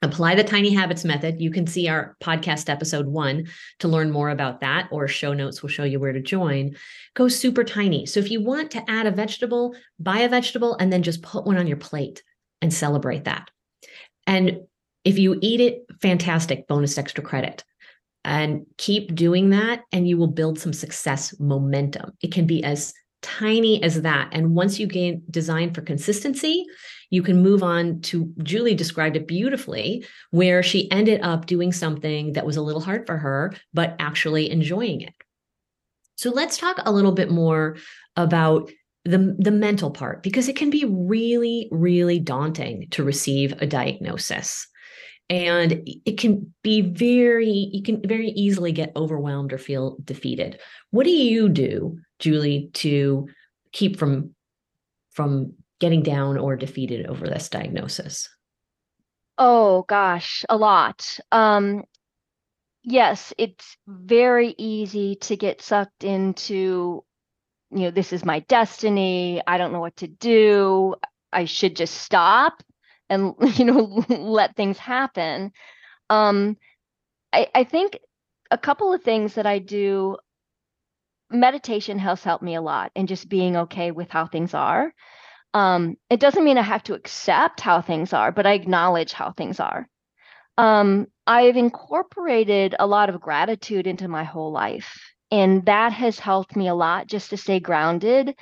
Apply 0.00 0.36
the 0.36 0.44
tiny 0.44 0.72
habits 0.72 1.04
method. 1.04 1.40
You 1.40 1.50
can 1.50 1.66
see 1.66 1.88
our 1.88 2.16
podcast 2.22 2.68
episode 2.68 3.06
one 3.06 3.48
to 3.80 3.88
learn 3.88 4.12
more 4.12 4.30
about 4.30 4.60
that, 4.60 4.88
or 4.92 5.08
show 5.08 5.32
notes 5.32 5.60
will 5.60 5.68
show 5.68 5.82
you 5.82 5.98
where 5.98 6.12
to 6.12 6.20
join. 6.20 6.76
Go 7.14 7.26
super 7.26 7.64
tiny. 7.64 8.06
So 8.06 8.20
if 8.20 8.30
you 8.30 8.40
want 8.40 8.70
to 8.72 8.90
add 8.90 9.06
a 9.06 9.10
vegetable, 9.10 9.74
buy 9.98 10.20
a 10.20 10.28
vegetable 10.28 10.76
and 10.76 10.92
then 10.92 11.02
just 11.02 11.22
put 11.22 11.46
one 11.46 11.58
on 11.58 11.66
your 11.66 11.78
plate 11.78 12.22
and 12.62 12.72
celebrate 12.72 13.24
that. 13.24 13.50
And 14.26 14.60
if 15.04 15.18
you 15.18 15.38
eat 15.40 15.60
it, 15.60 15.86
fantastic, 16.00 16.68
bonus 16.68 16.96
extra 16.96 17.24
credit. 17.24 17.64
And 18.24 18.66
keep 18.76 19.14
doing 19.14 19.50
that, 19.50 19.82
and 19.90 20.06
you 20.06 20.18
will 20.18 20.26
build 20.26 20.58
some 20.58 20.72
success 20.72 21.34
momentum. 21.40 22.12
It 22.20 22.32
can 22.32 22.46
be 22.46 22.62
as 22.62 22.92
tiny 23.22 23.82
as 23.82 24.02
that. 24.02 24.28
And 24.32 24.54
once 24.54 24.78
you 24.78 24.86
gain 24.86 25.22
design 25.30 25.72
for 25.72 25.80
consistency, 25.80 26.66
you 27.10 27.22
can 27.22 27.42
move 27.42 27.62
on 27.62 28.00
to 28.02 28.32
Julie 28.42 28.74
described 28.74 29.16
it 29.16 29.26
beautifully, 29.26 30.04
where 30.30 30.62
she 30.62 30.90
ended 30.90 31.20
up 31.22 31.46
doing 31.46 31.72
something 31.72 32.32
that 32.34 32.46
was 32.46 32.56
a 32.56 32.62
little 32.62 32.80
hard 32.80 33.06
for 33.06 33.16
her, 33.16 33.52
but 33.72 33.96
actually 33.98 34.50
enjoying 34.50 35.00
it. 35.00 35.14
So 36.16 36.30
let's 36.30 36.58
talk 36.58 36.78
a 36.84 36.92
little 36.92 37.12
bit 37.12 37.30
more 37.30 37.76
about 38.16 38.70
the, 39.04 39.36
the 39.38 39.52
mental 39.52 39.90
part, 39.90 40.22
because 40.22 40.48
it 40.48 40.56
can 40.56 40.68
be 40.68 40.84
really, 40.84 41.68
really 41.70 42.18
daunting 42.18 42.88
to 42.90 43.04
receive 43.04 43.52
a 43.62 43.66
diagnosis. 43.66 44.66
And 45.30 45.82
it 46.04 46.18
can 46.18 46.52
be 46.62 46.80
very, 46.80 47.70
you 47.72 47.82
can 47.82 48.02
very 48.02 48.28
easily 48.30 48.72
get 48.72 48.92
overwhelmed 48.96 49.52
or 49.52 49.58
feel 49.58 49.98
defeated. 50.04 50.58
What 50.90 51.04
do 51.04 51.10
you 51.10 51.48
do 51.48 51.98
Julie 52.18 52.70
to 52.74 53.28
keep 53.72 53.98
from 53.98 54.34
from 55.10 55.54
getting 55.80 56.02
down 56.02 56.38
or 56.38 56.56
defeated 56.56 57.06
over 57.06 57.26
this 57.26 57.48
diagnosis? 57.48 58.28
Oh 59.36 59.84
gosh, 59.88 60.44
a 60.48 60.56
lot. 60.56 61.18
Um 61.32 61.84
yes, 62.82 63.32
it's 63.38 63.76
very 63.86 64.54
easy 64.58 65.16
to 65.16 65.36
get 65.36 65.62
sucked 65.62 66.04
into 66.04 67.04
you 67.70 67.80
know, 67.80 67.90
this 67.90 68.12
is 68.14 68.24
my 68.24 68.40
destiny. 68.40 69.42
I 69.46 69.58
don't 69.58 69.72
know 69.72 69.80
what 69.80 69.96
to 69.96 70.08
do. 70.08 70.94
I 71.32 71.44
should 71.44 71.76
just 71.76 71.94
stop 71.96 72.62
and 73.10 73.34
you 73.58 73.64
know 73.64 74.04
let 74.08 74.56
things 74.56 74.78
happen. 74.78 75.52
Um 76.10 76.56
I 77.32 77.48
I 77.54 77.64
think 77.64 77.98
a 78.50 78.58
couple 78.58 78.92
of 78.92 79.02
things 79.02 79.34
that 79.34 79.46
I 79.46 79.58
do 79.58 80.16
meditation 81.30 81.98
has 81.98 82.24
helped 82.24 82.42
me 82.42 82.54
a 82.54 82.60
lot 82.62 82.90
and 82.96 83.08
just 83.08 83.28
being 83.28 83.56
okay 83.56 83.90
with 83.90 84.10
how 84.10 84.26
things 84.26 84.54
are. 84.54 84.92
Um, 85.54 85.96
it 86.10 86.20
doesn't 86.20 86.44
mean 86.44 86.58
I 86.58 86.62
have 86.62 86.82
to 86.84 86.94
accept 86.94 87.60
how 87.60 87.80
things 87.80 88.12
are, 88.12 88.32
but 88.32 88.46
I 88.46 88.52
acknowledge 88.52 89.12
how 89.12 89.32
things 89.32 89.60
are. 89.60 89.88
Um, 90.56 91.06
I've 91.26 91.56
incorporated 91.56 92.74
a 92.78 92.86
lot 92.86 93.08
of 93.08 93.20
gratitude 93.20 93.86
into 93.86 94.08
my 94.08 94.24
whole 94.24 94.52
life, 94.52 94.98
and 95.30 95.64
that 95.66 95.92
has 95.92 96.18
helped 96.18 96.56
me 96.56 96.68
a 96.68 96.74
lot 96.74 97.06
just 97.06 97.30
to 97.30 97.36
stay 97.36 97.60
grounded 97.60 98.34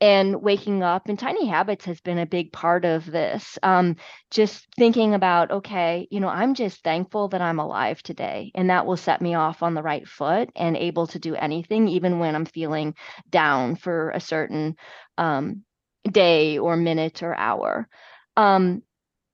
and 0.00 0.42
waking 0.42 0.82
up 0.82 1.08
and 1.08 1.18
tiny 1.18 1.46
habits 1.46 1.86
has 1.86 2.00
been 2.00 2.18
a 2.18 2.26
big 2.26 2.52
part 2.52 2.84
of 2.84 3.06
this 3.06 3.58
um, 3.62 3.96
just 4.30 4.66
thinking 4.76 5.14
about 5.14 5.50
okay 5.50 6.06
you 6.10 6.20
know 6.20 6.28
i'm 6.28 6.54
just 6.54 6.82
thankful 6.82 7.28
that 7.28 7.40
i'm 7.40 7.58
alive 7.58 8.02
today 8.02 8.50
and 8.54 8.68
that 8.68 8.84
will 8.84 8.96
set 8.96 9.22
me 9.22 9.34
off 9.34 9.62
on 9.62 9.74
the 9.74 9.82
right 9.82 10.06
foot 10.06 10.50
and 10.54 10.76
able 10.76 11.06
to 11.06 11.18
do 11.18 11.34
anything 11.34 11.88
even 11.88 12.18
when 12.18 12.34
i'm 12.34 12.44
feeling 12.44 12.94
down 13.30 13.74
for 13.74 14.10
a 14.10 14.20
certain 14.20 14.76
um, 15.16 15.62
day 16.06 16.58
or 16.58 16.76
minute 16.76 17.22
or 17.22 17.34
hour 17.34 17.88
um, 18.36 18.82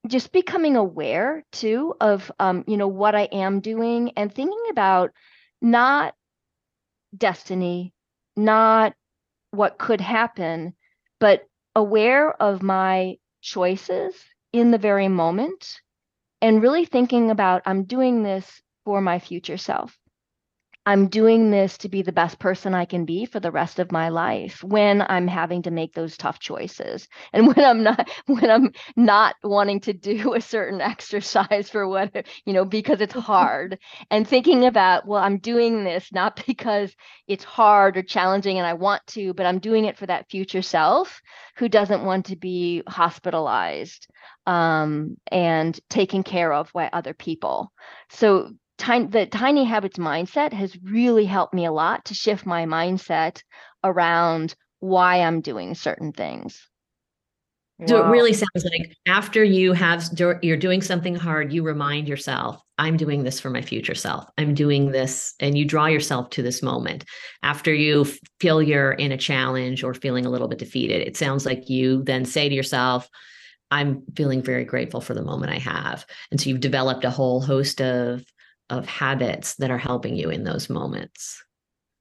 just 0.08 0.32
becoming 0.32 0.76
aware 0.76 1.44
too 1.52 1.94
of 2.00 2.30
um, 2.38 2.64
you 2.66 2.76
know 2.76 2.88
what 2.88 3.14
i 3.14 3.22
am 3.32 3.60
doing 3.60 4.12
and 4.16 4.34
thinking 4.34 4.62
about 4.70 5.10
not 5.60 6.14
destiny 7.16 7.92
not 8.36 8.94
what 9.50 9.78
could 9.78 10.00
happen, 10.00 10.74
but 11.20 11.46
aware 11.76 12.30
of 12.42 12.62
my 12.62 13.16
choices 13.40 14.14
in 14.52 14.70
the 14.70 14.78
very 14.78 15.08
moment 15.08 15.80
and 16.40 16.62
really 16.62 16.84
thinking 16.84 17.30
about 17.30 17.62
I'm 17.66 17.84
doing 17.84 18.22
this 18.22 18.60
for 18.84 19.00
my 19.00 19.18
future 19.18 19.58
self. 19.58 19.96
I'm 20.84 21.06
doing 21.08 21.52
this 21.52 21.78
to 21.78 21.88
be 21.88 22.02
the 22.02 22.12
best 22.12 22.40
person 22.40 22.74
I 22.74 22.86
can 22.86 23.04
be 23.04 23.24
for 23.24 23.38
the 23.38 23.52
rest 23.52 23.78
of 23.78 23.92
my 23.92 24.08
life 24.08 24.64
when 24.64 25.00
I'm 25.02 25.28
having 25.28 25.62
to 25.62 25.70
make 25.70 25.94
those 25.94 26.16
tough 26.16 26.40
choices 26.40 27.08
and 27.32 27.46
when 27.46 27.64
I'm 27.64 27.82
not 27.82 28.10
when 28.26 28.50
I'm 28.50 28.72
not 28.96 29.36
wanting 29.44 29.80
to 29.82 29.92
do 29.92 30.34
a 30.34 30.40
certain 30.40 30.80
exercise 30.92 31.70
for 31.70 31.86
what 31.86 32.26
you 32.44 32.52
know 32.52 32.64
because 32.64 33.00
it's 33.00 33.14
hard 33.14 33.78
and 34.10 34.26
thinking 34.26 34.64
about 34.64 35.06
well 35.06 35.22
I'm 35.22 35.38
doing 35.38 35.84
this 35.84 36.12
not 36.12 36.44
because 36.46 36.94
it's 37.28 37.44
hard 37.44 37.96
or 37.96 38.02
challenging 38.02 38.58
and 38.58 38.66
I 38.66 38.74
want 38.74 39.06
to 39.08 39.34
but 39.34 39.46
I'm 39.46 39.60
doing 39.60 39.84
it 39.84 39.96
for 39.96 40.06
that 40.06 40.30
future 40.30 40.62
self 40.62 41.20
who 41.56 41.68
doesn't 41.68 42.04
want 42.04 42.26
to 42.26 42.36
be 42.36 42.82
hospitalized 42.88 44.08
um, 44.46 45.16
and 45.30 45.78
taken 45.88 46.22
care 46.22 46.52
of 46.52 46.72
by 46.72 46.90
other 46.92 47.14
people. 47.14 47.72
So 48.10 48.50
tiny, 48.78 49.06
the 49.06 49.26
tiny 49.26 49.64
habits 49.64 49.98
mindset 49.98 50.52
has 50.52 50.76
really 50.82 51.24
helped 51.24 51.54
me 51.54 51.64
a 51.64 51.72
lot 51.72 52.04
to 52.06 52.14
shift 52.14 52.46
my 52.46 52.64
mindset 52.64 53.42
around 53.84 54.54
why 54.80 55.20
I'm 55.20 55.40
doing 55.40 55.74
certain 55.74 56.12
things. 56.12 56.68
So 57.86 58.04
it 58.04 58.10
really 58.10 58.32
sounds 58.32 58.64
like 58.64 58.96
after 59.08 59.42
you 59.42 59.72
have 59.72 60.08
you're 60.42 60.56
doing 60.56 60.82
something 60.82 61.16
hard, 61.16 61.52
you 61.52 61.64
remind 61.64 62.06
yourself, 62.06 62.60
I'm 62.78 62.96
doing 62.96 63.24
this 63.24 63.40
for 63.40 63.50
my 63.50 63.62
future 63.62 63.94
self. 63.94 64.24
I'm 64.38 64.54
doing 64.54 64.92
this. 64.92 65.34
And 65.40 65.58
you 65.58 65.64
draw 65.64 65.86
yourself 65.86 66.30
to 66.30 66.42
this 66.42 66.62
moment 66.62 67.04
after 67.42 67.74
you 67.74 68.06
feel 68.40 68.62
you're 68.62 68.92
in 68.92 69.10
a 69.10 69.16
challenge 69.16 69.82
or 69.82 69.94
feeling 69.94 70.26
a 70.26 70.30
little 70.30 70.48
bit 70.48 70.58
defeated. 70.58 71.06
It 71.06 71.16
sounds 71.16 71.44
like 71.44 71.68
you 71.68 72.04
then 72.04 72.24
say 72.24 72.48
to 72.48 72.54
yourself, 72.54 73.08
I'm 73.72 74.02
feeling 74.16 74.42
very 74.42 74.64
grateful 74.64 75.00
for 75.00 75.14
the 75.14 75.22
moment 75.22 75.50
I 75.52 75.58
have. 75.58 76.06
And 76.30 76.40
so 76.40 76.50
you've 76.50 76.60
developed 76.60 77.04
a 77.04 77.10
whole 77.10 77.40
host 77.40 77.80
of 77.80 78.22
of 78.72 78.86
habits 78.86 79.54
that 79.56 79.70
are 79.70 79.78
helping 79.78 80.16
you 80.16 80.30
in 80.30 80.42
those 80.42 80.68
moments. 80.68 81.44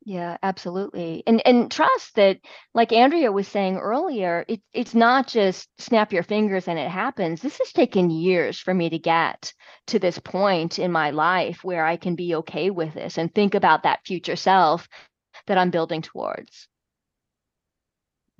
Yeah, 0.03 0.37
absolutely. 0.41 1.21
And 1.27 1.45
and 1.45 1.69
trust 1.69 2.15
that 2.15 2.39
like 2.73 2.91
Andrea 2.91 3.31
was 3.31 3.47
saying 3.47 3.77
earlier, 3.77 4.45
it, 4.47 4.61
it's 4.73 4.95
not 4.95 5.27
just 5.27 5.69
snap 5.77 6.11
your 6.11 6.23
fingers 6.23 6.67
and 6.67 6.79
it 6.79 6.89
happens. 6.89 7.41
This 7.41 7.59
has 7.59 7.71
taken 7.71 8.09
years 8.09 8.57
for 8.57 8.73
me 8.73 8.89
to 8.89 8.97
get 8.97 9.53
to 9.87 9.99
this 9.99 10.17
point 10.17 10.79
in 10.79 10.91
my 10.91 11.11
life 11.11 11.63
where 11.63 11.85
I 11.85 11.97
can 11.97 12.15
be 12.15 12.33
okay 12.35 12.71
with 12.71 12.95
this 12.95 13.19
and 13.19 13.33
think 13.33 13.53
about 13.53 13.83
that 13.83 13.99
future 14.03 14.35
self 14.35 14.87
that 15.45 15.59
I'm 15.59 15.69
building 15.69 16.01
towards. 16.01 16.67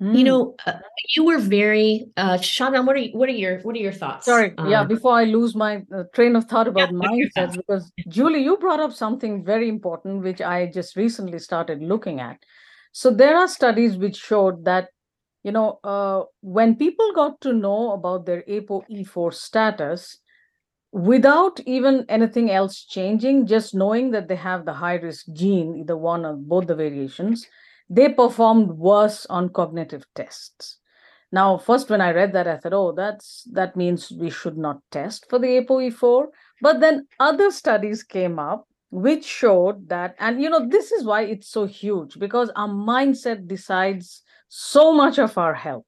Mm. 0.02 0.18
You 0.18 0.24
know, 0.24 0.54
uh, 0.66 0.72
you 1.14 1.24
were 1.24 1.38
very 1.38 2.06
uh 2.16 2.36
Shannon, 2.38 2.86
what 2.86 2.96
are 2.96 2.98
you, 2.98 3.16
what 3.16 3.28
are 3.28 3.32
your 3.32 3.60
what 3.60 3.76
are 3.76 3.78
your 3.78 3.92
thoughts? 3.92 4.26
Sorry, 4.26 4.52
um, 4.58 4.68
yeah, 4.68 4.82
before 4.82 5.12
I 5.12 5.24
lose 5.24 5.54
my 5.54 5.82
uh, 5.94 6.04
train 6.12 6.34
of 6.34 6.46
thought 6.46 6.66
about 6.66 6.90
yeah, 6.92 6.98
mindsets 6.98 7.56
because 7.56 7.92
Julie, 8.08 8.42
you 8.42 8.56
brought 8.56 8.80
up 8.80 8.92
something 8.92 9.44
very 9.44 9.68
important 9.68 10.24
which 10.24 10.40
I 10.40 10.66
just 10.66 10.96
recently 10.96 11.38
started 11.38 11.80
looking 11.82 12.18
at. 12.18 12.38
So 12.90 13.10
there 13.10 13.36
are 13.36 13.46
studies 13.46 13.96
which 13.96 14.16
showed 14.16 14.64
that 14.64 14.88
you 15.44 15.52
know, 15.52 15.80
uh, 15.82 16.22
when 16.40 16.76
people 16.76 17.12
got 17.14 17.40
to 17.42 17.52
know 17.52 17.92
about 17.92 18.26
their 18.26 18.42
ApoE4 18.42 19.34
status, 19.34 20.18
without 20.92 21.58
even 21.60 22.04
anything 22.08 22.50
else 22.50 22.84
changing, 22.84 23.46
just 23.46 23.74
knowing 23.74 24.10
that 24.12 24.28
they 24.28 24.36
have 24.36 24.64
the 24.64 24.72
high 24.72 24.96
risk 24.96 25.26
gene, 25.32 25.76
either 25.76 25.96
one 25.96 26.24
or 26.24 26.34
both 26.34 26.66
the 26.66 26.74
variations, 26.74 27.46
they 27.92 28.08
performed 28.08 28.70
worse 28.70 29.26
on 29.26 29.50
cognitive 29.50 30.06
tests. 30.14 30.78
Now, 31.30 31.58
first, 31.58 31.90
when 31.90 32.00
I 32.00 32.12
read 32.12 32.32
that, 32.32 32.46
I 32.46 32.56
thought, 32.56 32.72
oh, 32.72 32.92
that's 32.92 33.46
that 33.52 33.76
means 33.76 34.10
we 34.10 34.30
should 34.30 34.56
not 34.56 34.80
test 34.90 35.26
for 35.28 35.38
the 35.38 35.60
ApoE4. 35.60 36.26
But 36.60 36.80
then 36.80 37.06
other 37.20 37.50
studies 37.50 38.02
came 38.02 38.38
up 38.38 38.66
which 38.90 39.24
showed 39.24 39.88
that, 39.88 40.14
and 40.18 40.42
you 40.42 40.50
know, 40.50 40.68
this 40.68 40.92
is 40.92 41.02
why 41.04 41.22
it's 41.22 41.48
so 41.48 41.64
huge 41.64 42.18
because 42.18 42.50
our 42.56 42.68
mindset 42.68 43.48
decides 43.48 44.22
so 44.48 44.92
much 44.92 45.18
of 45.18 45.38
our 45.38 45.54
health. 45.54 45.86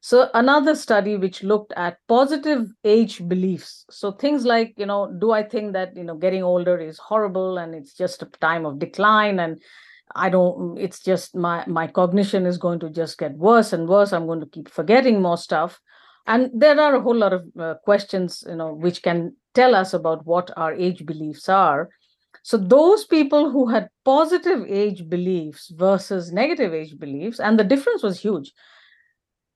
So 0.00 0.30
another 0.32 0.74
study 0.74 1.16
which 1.16 1.42
looked 1.42 1.74
at 1.76 1.98
positive 2.08 2.68
age 2.84 3.26
beliefs. 3.28 3.84
So 3.90 4.12
things 4.12 4.46
like, 4.46 4.72
you 4.78 4.86
know, 4.86 5.12
do 5.20 5.32
I 5.32 5.42
think 5.42 5.72
that, 5.72 5.96
you 5.96 6.04
know, 6.04 6.14
getting 6.14 6.42
older 6.42 6.78
is 6.78 6.96
horrible 6.96 7.58
and 7.58 7.74
it's 7.74 7.92
just 7.92 8.22
a 8.22 8.26
time 8.40 8.64
of 8.64 8.78
decline 8.78 9.40
and 9.40 9.60
I 10.14 10.28
don't, 10.28 10.78
it's 10.78 11.00
just 11.00 11.34
my, 11.34 11.64
my 11.66 11.86
cognition 11.86 12.46
is 12.46 12.58
going 12.58 12.80
to 12.80 12.90
just 12.90 13.18
get 13.18 13.36
worse 13.36 13.72
and 13.72 13.88
worse. 13.88 14.12
I'm 14.12 14.26
going 14.26 14.40
to 14.40 14.46
keep 14.46 14.68
forgetting 14.68 15.20
more 15.20 15.36
stuff. 15.36 15.80
And 16.26 16.50
there 16.54 16.80
are 16.80 16.96
a 16.96 17.00
whole 17.00 17.14
lot 17.14 17.32
of 17.32 17.44
uh, 17.58 17.74
questions, 17.84 18.44
you 18.48 18.56
know, 18.56 18.72
which 18.72 19.02
can 19.02 19.36
tell 19.54 19.74
us 19.74 19.94
about 19.94 20.26
what 20.26 20.50
our 20.56 20.74
age 20.74 21.06
beliefs 21.06 21.48
are. 21.48 21.88
So 22.42 22.56
those 22.56 23.04
people 23.04 23.50
who 23.50 23.68
had 23.68 23.88
positive 24.04 24.64
age 24.68 25.08
beliefs 25.08 25.72
versus 25.74 26.32
negative 26.32 26.72
age 26.72 26.98
beliefs, 26.98 27.40
and 27.40 27.58
the 27.58 27.64
difference 27.64 28.02
was 28.02 28.20
huge. 28.20 28.52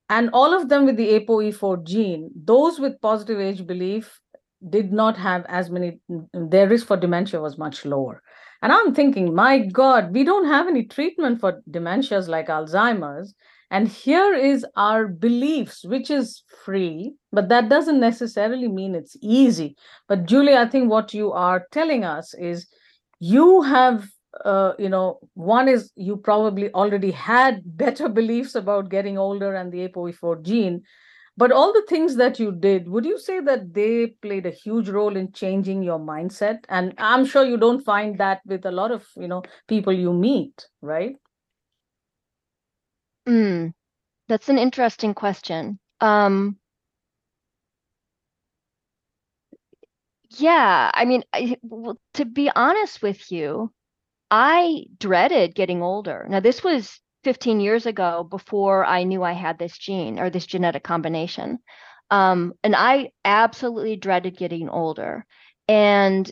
And 0.09 0.31
all 0.33 0.53
of 0.53 0.69
them 0.69 0.87
with 0.87 0.97
the 0.97 1.21
ApoE4 1.21 1.85
gene, 1.87 2.31
those 2.35 2.81
with 2.81 3.01
positive 3.01 3.39
age 3.39 3.65
belief 3.65 4.21
did 4.69 4.93
not 4.93 5.17
have 5.17 5.47
as 5.49 5.71
many, 5.71 6.01
their 6.35 6.69
risk 6.69 6.87
for 6.87 6.97
dementia 6.97 7.41
was 7.41 7.57
much 7.57 7.85
lower. 7.85 8.23
And 8.63 8.73
I'm 8.73 8.95
thinking, 8.95 9.35
my 9.35 9.59
God, 9.59 10.13
we 10.13 10.25
don't 10.25 10.47
have 10.47 10.69
any 10.69 10.85
treatment 10.85 11.41
for 11.41 11.63
dementias 11.71 12.29
like 12.29 12.49
Alzheimer's. 12.49 13.35
And 13.71 13.87
here 13.89 14.35
is 14.35 14.67
our 14.77 15.07
beliefs, 15.07 15.85
which 15.85 16.11
is 16.11 16.43
free, 16.65 17.15
but 17.33 17.49
that 17.49 17.69
doesn't 17.69 18.01
necessarily 18.01 18.69
mean 18.69 18.95
it's 18.95 19.17
easy. 19.23 19.77
But 20.09 20.27
Julie, 20.27 20.57
I 20.57 20.67
think 20.67 20.91
what 20.91 21.15
you 21.15 21.33
are 21.33 21.67
telling 21.71 22.05
us 22.05 22.35
is 22.35 22.67
you 23.21 23.63
have, 23.63 24.09
uh, 24.45 24.73
you 24.79 24.89
know, 24.89 25.21
one 25.35 25.69
is 25.69 25.93
you 25.95 26.17
probably 26.17 26.73
already 26.73 27.13
had 27.13 27.63
better 27.65 28.09
beliefs 28.21 28.57
about 28.57 28.91
getting 28.91 29.17
older 29.19 29.55
and 29.55 29.71
the 29.73 29.89
ApoE4 29.89 30.43
gene, 30.43 30.83
but 31.41 31.53
all 31.53 31.73
the 31.73 31.87
things 31.89 32.17
that 32.17 32.39
you 32.39 32.53
did, 32.53 32.87
would 32.87 33.07
you 33.07 33.19
say 33.19 33.41
that 33.41 33.73
they 33.73 34.09
played 34.09 34.45
a 34.45 34.51
huge 34.51 34.91
role 34.91 35.17
in 35.17 35.33
changing 35.33 35.83
your 35.83 35.99
mindset? 35.99 36.59
And 36.69 36.93
I'm 36.99 37.25
sure 37.25 37.47
you 37.47 37.57
don't 37.57 37.83
find 37.83 38.21
that 38.21 38.43
with 38.45 38.67
a 38.67 38.71
lot 38.71 38.91
of, 38.91 39.07
you 39.17 39.27
know, 39.27 39.43
people 39.67 39.91
you 39.91 40.13
meet, 40.13 40.67
right? 40.83 41.17
Mm, 43.27 43.73
that's 44.29 44.51
an 44.51 44.59
interesting 44.59 45.15
question. 45.15 45.79
Um, 46.03 46.59
yeah, 50.37 50.91
I 50.93 51.07
mean, 51.07 51.25
I, 51.33 51.57
well, 51.63 51.97
to 52.15 52.27
be 52.27 52.51
honest 52.55 53.01
with 53.01 53.33
you, 53.33 53.73
I 54.31 54.85
dreaded 54.99 55.55
getting 55.55 55.83
older. 55.83 56.27
Now, 56.29 56.41
this 56.41 56.63
was 56.63 57.01
15 57.25 57.61
years 57.61 57.87
ago 57.87 58.25
before 58.25 58.85
I 58.85 59.05
knew 59.05 59.23
I 59.23 59.33
had 59.33 59.59
this 59.59 59.77
gene 59.77 60.19
or 60.19 60.31
this 60.31 60.47
genetic 60.47 60.83
combination. 60.83 61.59
Um, 62.11 62.55
and 62.65 62.75
I 62.75 63.13
absolutely 63.25 63.97
dreaded 63.97 64.37
getting 64.37 64.69
older. 64.69 65.25
And 65.69 66.31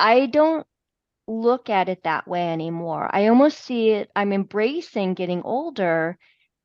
I 0.00 0.26
don't 0.26 0.66
look 1.28 1.70
at 1.70 1.88
it 1.88 2.02
that 2.04 2.26
way 2.26 2.52
anymore. 2.52 3.08
I 3.12 3.28
almost 3.28 3.58
see 3.58 3.90
it, 3.90 4.10
I'm 4.16 4.32
embracing 4.32 5.14
getting 5.14 5.42
older. 5.42 6.18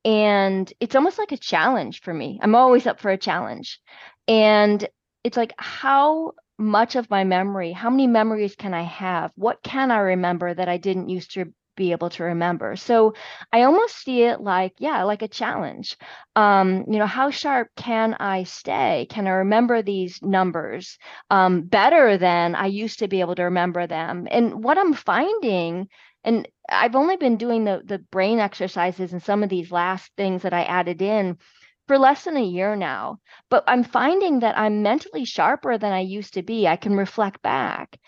And 0.04 0.72
it's 0.80 0.96
almost 0.96 1.18
like 1.18 1.32
a 1.32 1.36
challenge 1.36 2.00
for 2.00 2.12
me. 2.12 2.40
I'm 2.42 2.54
always 2.54 2.86
up 2.86 3.00
for 3.00 3.10
a 3.10 3.18
challenge. 3.18 3.80
And 4.26 4.86
it's 5.22 5.36
like, 5.36 5.54
how 5.58 6.32
much 6.58 6.96
of 6.96 7.10
my 7.10 7.24
memory, 7.24 7.72
how 7.72 7.90
many 7.90 8.06
memories 8.06 8.56
can 8.56 8.74
I 8.74 8.82
have? 8.82 9.32
What 9.36 9.62
can 9.62 9.90
I 9.90 9.98
remember 9.98 10.52
that 10.52 10.68
I 10.68 10.76
didn't 10.76 11.08
used 11.08 11.34
to 11.34 11.52
be 11.76 11.92
able 11.92 12.10
to 12.10 12.24
remember. 12.24 12.76
So 12.76 13.14
I 13.52 13.62
almost 13.62 13.96
see 13.96 14.22
it 14.22 14.40
like, 14.40 14.74
yeah, 14.78 15.02
like 15.04 15.22
a 15.22 15.28
challenge. 15.28 15.96
Um, 16.36 16.84
you 16.88 16.98
know, 16.98 17.06
how 17.06 17.30
sharp 17.30 17.68
can 17.76 18.14
I 18.14 18.44
stay? 18.44 19.06
Can 19.10 19.26
I 19.26 19.30
remember 19.30 19.82
these 19.82 20.20
numbers 20.22 20.98
um, 21.30 21.62
better 21.62 22.18
than 22.18 22.54
I 22.54 22.66
used 22.66 23.00
to 23.00 23.08
be 23.08 23.20
able 23.20 23.34
to 23.36 23.44
remember 23.44 23.86
them? 23.86 24.28
And 24.30 24.62
what 24.62 24.78
I'm 24.78 24.94
finding, 24.94 25.88
and 26.24 26.48
I've 26.68 26.96
only 26.96 27.16
been 27.16 27.36
doing 27.36 27.64
the 27.64 27.82
the 27.84 27.98
brain 27.98 28.38
exercises 28.38 29.12
and 29.12 29.22
some 29.22 29.42
of 29.42 29.48
these 29.48 29.72
last 29.72 30.10
things 30.16 30.42
that 30.42 30.54
I 30.54 30.62
added 30.64 31.02
in 31.02 31.38
for 31.88 31.98
less 31.98 32.24
than 32.24 32.36
a 32.36 32.44
year 32.44 32.76
now, 32.76 33.18
but 33.50 33.64
I'm 33.66 33.84
finding 33.84 34.40
that 34.40 34.56
I'm 34.56 34.82
mentally 34.82 35.24
sharper 35.24 35.78
than 35.78 35.92
I 35.92 36.00
used 36.00 36.34
to 36.34 36.42
be. 36.42 36.66
I 36.66 36.76
can 36.76 36.96
reflect 36.96 37.42
back. 37.42 37.98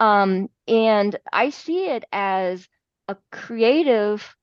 Um, 0.00 0.48
and 0.68 1.16
I 1.32 1.50
see 1.50 1.86
it 1.86 2.04
as 2.12 2.68
a 3.08 3.16
creative 3.30 4.34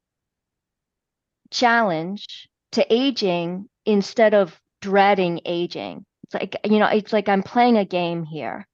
challenge 1.51 2.49
to 2.73 2.85
aging 2.93 3.67
instead 3.85 4.33
of 4.33 4.59
dreading 4.81 5.41
aging. 5.45 6.05
It's 6.23 6.33
like, 6.33 6.55
you 6.63 6.79
know, 6.79 6.87
it's 6.87 7.11
like 7.11 7.27
I'm 7.27 7.43
playing 7.43 7.77
a 7.77 7.85
game 7.85 8.23
here. 8.23 8.67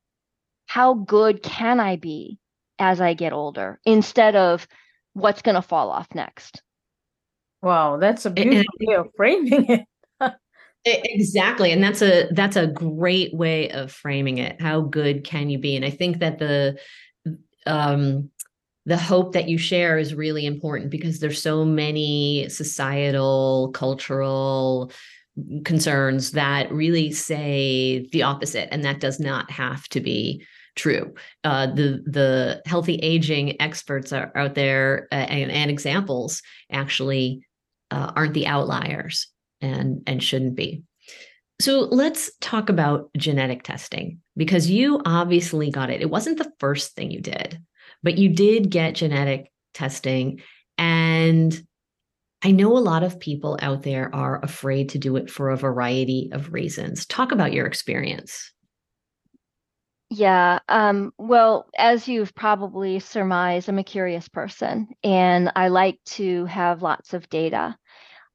How 0.67 0.93
good 0.93 1.41
can 1.41 1.79
I 1.79 1.95
be 1.95 2.37
as 2.79 2.99
I 2.99 3.13
get 3.13 3.33
older 3.33 3.79
instead 3.85 4.35
of 4.35 4.67
what's 5.13 5.41
going 5.41 5.55
to 5.55 5.61
fall 5.61 5.89
off 5.89 6.07
next? 6.13 6.61
Wow, 7.61 7.97
that's 7.97 8.25
a 8.25 8.29
beautiful 8.29 8.65
way 8.81 8.95
of 8.95 9.07
framing 9.15 9.65
it. 9.69 9.81
exactly 10.85 11.71
and 11.71 11.83
that's 11.83 12.03
a 12.03 12.27
that's 12.31 12.55
a 12.55 12.67
great 12.67 13.33
way 13.33 13.71
of 13.71 13.91
framing 13.91 14.37
it 14.37 14.61
how 14.61 14.81
good 14.81 15.23
can 15.23 15.49
you 15.49 15.57
be 15.57 15.75
and 15.75 15.83
i 15.83 15.89
think 15.89 16.19
that 16.19 16.37
the 16.37 16.77
um 17.65 18.29
the 18.85 18.97
hope 18.97 19.33
that 19.33 19.49
you 19.49 19.57
share 19.57 19.97
is 19.97 20.13
really 20.13 20.45
important 20.45 20.91
because 20.91 21.19
there's 21.19 21.41
so 21.41 21.65
many 21.65 22.47
societal 22.49 23.71
cultural 23.73 24.91
concerns 25.65 26.31
that 26.31 26.71
really 26.71 27.11
say 27.11 28.07
the 28.11 28.23
opposite 28.23 28.69
and 28.71 28.85
that 28.85 28.99
does 28.99 29.19
not 29.19 29.49
have 29.51 29.87
to 29.89 29.99
be 29.99 30.45
true. 30.75 31.13
Uh, 31.43 31.67
the 31.67 32.03
the 32.05 32.61
healthy 32.65 32.95
aging 32.95 33.59
experts 33.61 34.13
are 34.13 34.31
out 34.35 34.55
there 34.55 35.07
uh, 35.11 35.15
and, 35.15 35.51
and, 35.51 35.71
examples 35.71 36.41
actually 36.71 37.45
uh, 37.91 38.11
aren't 38.15 38.33
the 38.33 38.47
outliers 38.47 39.27
and 39.61 40.03
and 40.05 40.21
shouldn't 40.21 40.55
be. 40.55 40.83
So 41.61 41.81
let's 41.81 42.31
talk 42.41 42.69
about 42.69 43.09
genetic 43.15 43.63
testing 43.63 44.19
because 44.35 44.69
you 44.69 45.01
obviously 45.05 45.71
got 45.71 45.89
it. 45.89 46.01
It 46.01 46.09
wasn't 46.09 46.37
the 46.37 46.51
first 46.59 46.95
thing 46.95 47.11
you 47.11 47.21
did 47.21 47.59
but 48.05 48.19
you 48.19 48.29
did 48.29 48.69
get 48.69 48.93
genetic 48.93 49.51
testing. 49.73 50.39
And 50.77 51.59
I 52.43 52.51
know 52.51 52.77
a 52.77 52.79
lot 52.79 53.01
of 53.01 53.19
people 53.19 53.57
out 53.61 53.81
there 53.81 54.13
are 54.13 54.39
afraid 54.43 54.89
to 54.89 54.99
do 54.99 55.15
it 55.15 55.31
for 55.31 55.49
a 55.49 55.57
variety 55.57 56.29
of 56.31 56.53
reasons. 56.53 57.07
Talk 57.07 57.31
about 57.31 57.51
your 57.51 57.65
experience. 57.65 58.51
Yeah, 60.11 60.59
um, 60.69 61.11
well, 61.17 61.67
as 61.75 62.07
you've 62.07 62.35
probably 62.35 62.99
surmised, 62.99 63.67
I'm 63.67 63.79
a 63.79 63.83
curious 63.83 64.29
person 64.29 64.89
and 65.03 65.51
I 65.55 65.69
like 65.69 65.97
to 66.05 66.45
have 66.45 66.83
lots 66.83 67.15
of 67.15 67.27
data. 67.29 67.75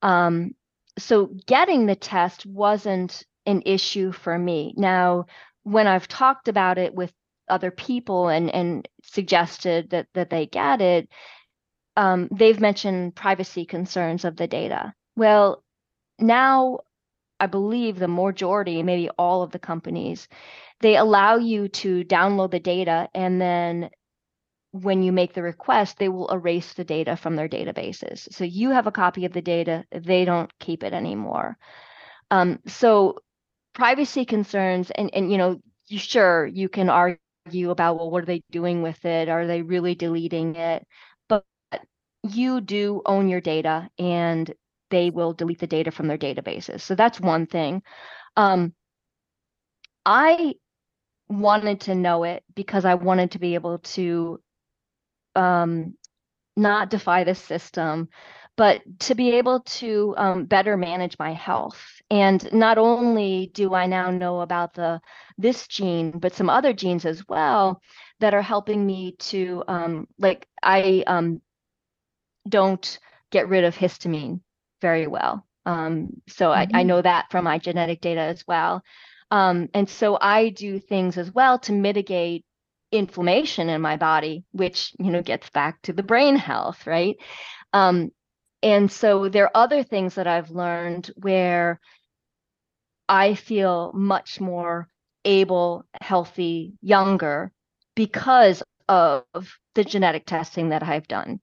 Um, 0.02 0.50
so 0.98 1.30
getting 1.46 1.86
the 1.86 1.94
test 1.94 2.44
wasn't 2.44 3.22
an 3.46 3.62
issue 3.64 4.10
for 4.10 4.36
me. 4.36 4.74
Now, 4.76 5.26
when 5.62 5.86
I've 5.86 6.08
talked 6.08 6.48
about 6.48 6.76
it 6.76 6.92
with 6.92 7.12
other 7.50 7.70
people 7.70 8.28
and 8.28 8.50
and 8.50 8.88
suggested 9.02 9.90
that 9.90 10.06
that 10.14 10.30
they 10.30 10.46
get 10.46 10.80
it, 10.80 11.08
um, 11.96 12.28
they've 12.32 12.60
mentioned 12.60 13.14
privacy 13.14 13.64
concerns 13.66 14.24
of 14.24 14.36
the 14.36 14.46
data. 14.46 14.94
Well, 15.16 15.62
now 16.18 16.80
I 17.38 17.46
believe 17.46 17.98
the 17.98 18.08
majority, 18.08 18.82
maybe 18.82 19.08
all 19.10 19.42
of 19.42 19.50
the 19.50 19.58
companies, 19.58 20.28
they 20.80 20.96
allow 20.96 21.36
you 21.36 21.68
to 21.68 22.04
download 22.04 22.50
the 22.50 22.60
data 22.60 23.08
and 23.14 23.40
then 23.40 23.90
when 24.72 25.02
you 25.02 25.10
make 25.10 25.34
the 25.34 25.42
request, 25.42 25.98
they 25.98 26.08
will 26.08 26.28
erase 26.28 26.74
the 26.74 26.84
data 26.84 27.16
from 27.16 27.34
their 27.34 27.48
databases. 27.48 28.32
So 28.32 28.44
you 28.44 28.70
have 28.70 28.86
a 28.86 28.92
copy 28.92 29.24
of 29.24 29.32
the 29.32 29.42
data, 29.42 29.84
they 29.90 30.24
don't 30.24 30.50
keep 30.60 30.84
it 30.84 30.92
anymore. 30.92 31.58
Um, 32.30 32.60
so 32.66 33.16
privacy 33.72 34.24
concerns, 34.24 34.90
and 34.92 35.12
and 35.12 35.30
you 35.32 35.38
know, 35.38 35.60
sure 35.88 36.46
you 36.46 36.68
can 36.68 36.88
argue 36.88 37.18
about 37.46 37.96
well, 37.96 38.10
what 38.10 38.22
are 38.22 38.26
they 38.26 38.42
doing 38.50 38.82
with 38.82 39.04
it? 39.04 39.28
Are 39.28 39.46
they 39.46 39.62
really 39.62 39.94
deleting 39.94 40.56
it? 40.56 40.86
But 41.28 41.44
you 42.22 42.60
do 42.60 43.02
own 43.06 43.28
your 43.28 43.40
data, 43.40 43.88
and 43.98 44.52
they 44.90 45.10
will 45.10 45.32
delete 45.32 45.60
the 45.60 45.66
data 45.66 45.90
from 45.90 46.08
their 46.08 46.18
databases. 46.18 46.82
So 46.82 46.94
that's 46.94 47.20
one 47.20 47.46
thing. 47.46 47.82
Um, 48.36 48.74
I 50.04 50.54
wanted 51.28 51.82
to 51.82 51.94
know 51.94 52.24
it 52.24 52.44
because 52.54 52.84
I 52.84 52.94
wanted 52.94 53.32
to 53.32 53.38
be 53.38 53.54
able 53.54 53.78
to 53.78 54.40
um, 55.36 55.94
not 56.56 56.90
defy 56.90 57.24
the 57.24 57.34
system, 57.34 58.08
but 58.60 58.82
to 58.98 59.14
be 59.14 59.30
able 59.36 59.60
to 59.60 60.14
um, 60.18 60.44
better 60.44 60.76
manage 60.76 61.18
my 61.18 61.32
health. 61.32 61.82
And 62.10 62.46
not 62.52 62.76
only 62.76 63.50
do 63.54 63.72
I 63.72 63.86
now 63.86 64.10
know 64.10 64.42
about 64.42 64.74
the 64.74 65.00
this 65.38 65.66
gene, 65.66 66.10
but 66.10 66.34
some 66.34 66.50
other 66.50 66.74
genes 66.74 67.06
as 67.06 67.26
well 67.26 67.80
that 68.18 68.34
are 68.34 68.42
helping 68.42 68.84
me 68.84 69.16
to 69.30 69.64
um, 69.66 70.08
like 70.18 70.46
I 70.62 71.04
um, 71.06 71.40
don't 72.46 72.98
get 73.30 73.48
rid 73.48 73.64
of 73.64 73.74
histamine 73.74 74.40
very 74.82 75.06
well. 75.06 75.46
Um, 75.64 76.20
so 76.28 76.50
mm-hmm. 76.50 76.58
I, 76.58 76.62
I 76.62 76.66
mm-hmm. 76.66 76.88
know 76.88 77.00
that 77.00 77.30
from 77.30 77.44
my 77.44 77.56
genetic 77.56 78.02
data 78.02 78.20
as 78.20 78.46
well. 78.46 78.82
Um, 79.30 79.70
and 79.72 79.88
so 79.88 80.18
I 80.20 80.50
do 80.50 80.78
things 80.78 81.16
as 81.16 81.32
well 81.32 81.60
to 81.60 81.72
mitigate 81.72 82.44
inflammation 82.92 83.70
in 83.70 83.80
my 83.80 83.96
body, 83.96 84.44
which 84.52 84.92
you 84.98 85.10
know 85.10 85.22
gets 85.22 85.48
back 85.48 85.80
to 85.84 85.94
the 85.94 86.02
brain 86.02 86.36
health, 86.36 86.86
right? 86.86 87.16
Um, 87.72 88.10
and 88.62 88.90
so 88.90 89.28
there 89.28 89.44
are 89.44 89.56
other 89.56 89.82
things 89.82 90.14
that 90.16 90.26
I've 90.26 90.50
learned 90.50 91.10
where 91.16 91.80
I 93.08 93.34
feel 93.34 93.92
much 93.94 94.40
more 94.40 94.88
able, 95.24 95.84
healthy, 96.00 96.74
younger 96.82 97.52
because 97.94 98.62
of 98.88 99.24
the 99.74 99.84
genetic 99.84 100.26
testing 100.26 100.70
that 100.70 100.82
I've 100.82 101.08
done. 101.08 101.40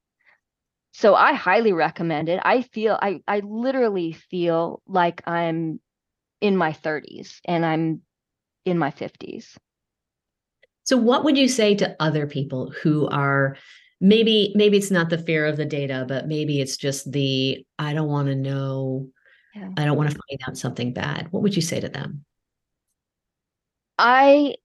So 0.94 1.16
I 1.16 1.34
highly 1.34 1.74
recommend 1.74 2.30
it. 2.30 2.40
I 2.44 2.62
feel 2.62 2.98
I 3.00 3.22
I 3.28 3.40
literally 3.40 4.14
feel 4.14 4.82
like 4.88 5.22
I'm 5.28 5.80
in 6.42 6.58
my 6.58 6.72
30s 6.72 7.40
and 7.46 7.66
I'm 7.66 8.02
in 8.66 8.78
my 8.78 8.92
50s. 8.92 9.58
So 10.84 10.98
what 10.98 11.24
would 11.24 11.38
you 11.38 11.48
say 11.48 11.76
to 11.76 11.96
other 12.00 12.28
people 12.28 12.72
who 12.82 13.08
are 13.10 13.58
maybe 14.00 14.52
maybe 14.56 14.78
it's 14.78 14.92
not 14.92 15.10
the 15.10 15.18
fear 15.18 15.46
of 15.46 15.58
the 15.58 15.66
data, 15.66 16.06
but 16.08 16.28
maybe 16.28 16.62
it's 16.62 16.78
just 16.78 17.12
the 17.12 17.66
I 17.80 17.94
don't 17.94 18.10
want 18.10 18.28
to 18.28 18.36
know 18.36 19.10
yeah. 19.56 19.70
I 19.78 19.86
don't 19.86 19.98
want 19.98 20.12
to 20.12 20.16
find 20.30 20.42
out 20.48 20.58
something 20.58 20.94
bad. 20.94 21.28
What 21.32 21.44
would 21.44 21.56
you 21.56 21.62
say 21.62 21.80
to 21.80 21.90
them? 21.90 22.26
I 23.98 24.56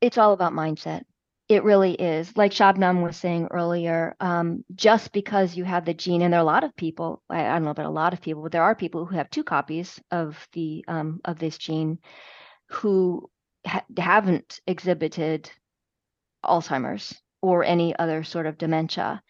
it's 0.00 0.18
all 0.18 0.32
about 0.32 0.52
mindset. 0.52 1.02
It 1.48 1.64
really 1.64 1.92
is. 1.92 2.36
Like 2.36 2.52
Shabnam 2.52 3.02
was 3.02 3.16
saying 3.16 3.48
earlier, 3.50 4.16
um, 4.20 4.64
just 4.74 5.12
because 5.12 5.56
you 5.56 5.64
have 5.64 5.84
the 5.84 5.92
gene, 5.94 6.22
and 6.22 6.32
there 6.32 6.40
are 6.40 6.42
a 6.42 6.46
lot 6.46 6.64
of 6.64 6.74
people, 6.76 7.22
I, 7.28 7.46
I, 7.46 7.52
don't 7.54 7.64
know 7.64 7.70
about 7.70 7.86
a 7.86 7.90
lot 7.90 8.14
of 8.14 8.22
people, 8.22 8.42
but 8.42 8.52
there 8.52 8.62
are 8.62 8.74
people 8.74 9.04
who 9.04 9.16
have 9.16 9.28
two 9.28 9.44
copies 9.44 10.00
of 10.10 10.48
the 10.52 10.84
um, 10.88 11.20
of 11.24 11.38
this 11.38 11.58
gene 11.58 11.98
who 12.70 13.30
ha- 13.66 13.84
haven't 13.98 14.60
exhibited 14.66 15.50
Alzheimer's 16.46 17.14
or 17.42 17.64
any 17.64 17.96
other 17.96 18.24
sort 18.24 18.46
of 18.46 18.58
dementia. 18.58 19.22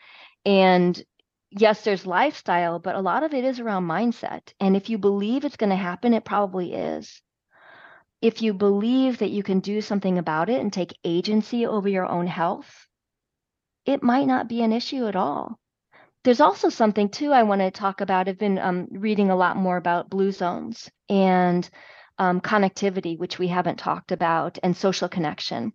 And 0.44 1.02
yes, 1.50 1.82
there's 1.82 2.06
lifestyle, 2.06 2.78
but 2.78 2.94
a 2.94 3.00
lot 3.00 3.22
of 3.22 3.34
it 3.34 3.44
is 3.44 3.60
around 3.60 3.84
mindset. 3.84 4.52
And 4.60 4.76
if 4.76 4.88
you 4.88 4.98
believe 4.98 5.44
it's 5.44 5.56
going 5.56 5.70
to 5.70 5.76
happen, 5.76 6.14
it 6.14 6.24
probably 6.24 6.74
is 6.74 7.22
if 8.24 8.40
you 8.40 8.54
believe 8.54 9.18
that 9.18 9.28
you 9.28 9.42
can 9.42 9.60
do 9.60 9.82
something 9.82 10.16
about 10.16 10.48
it 10.48 10.58
and 10.58 10.72
take 10.72 10.96
agency 11.04 11.66
over 11.66 11.90
your 11.90 12.06
own 12.06 12.26
health, 12.26 12.86
it 13.84 14.02
might 14.02 14.26
not 14.26 14.48
be 14.48 14.62
an 14.62 14.72
issue 14.72 15.06
at 15.06 15.14
all. 15.14 15.58
There's 16.22 16.40
also 16.40 16.70
something 16.70 17.10
too 17.10 17.32
I 17.32 17.42
want 17.42 17.60
to 17.60 17.70
talk 17.70 18.00
about. 18.00 18.26
I've 18.26 18.38
been 18.38 18.58
um, 18.58 18.88
reading 18.90 19.28
a 19.28 19.36
lot 19.36 19.58
more 19.58 19.76
about 19.76 20.08
blue 20.08 20.32
zones 20.32 20.90
and 21.10 21.68
um, 22.16 22.40
connectivity, 22.40 23.18
which 23.18 23.38
we 23.38 23.48
haven't 23.48 23.78
talked 23.78 24.10
about, 24.10 24.58
and 24.62 24.74
social 24.74 25.10
connection. 25.10 25.74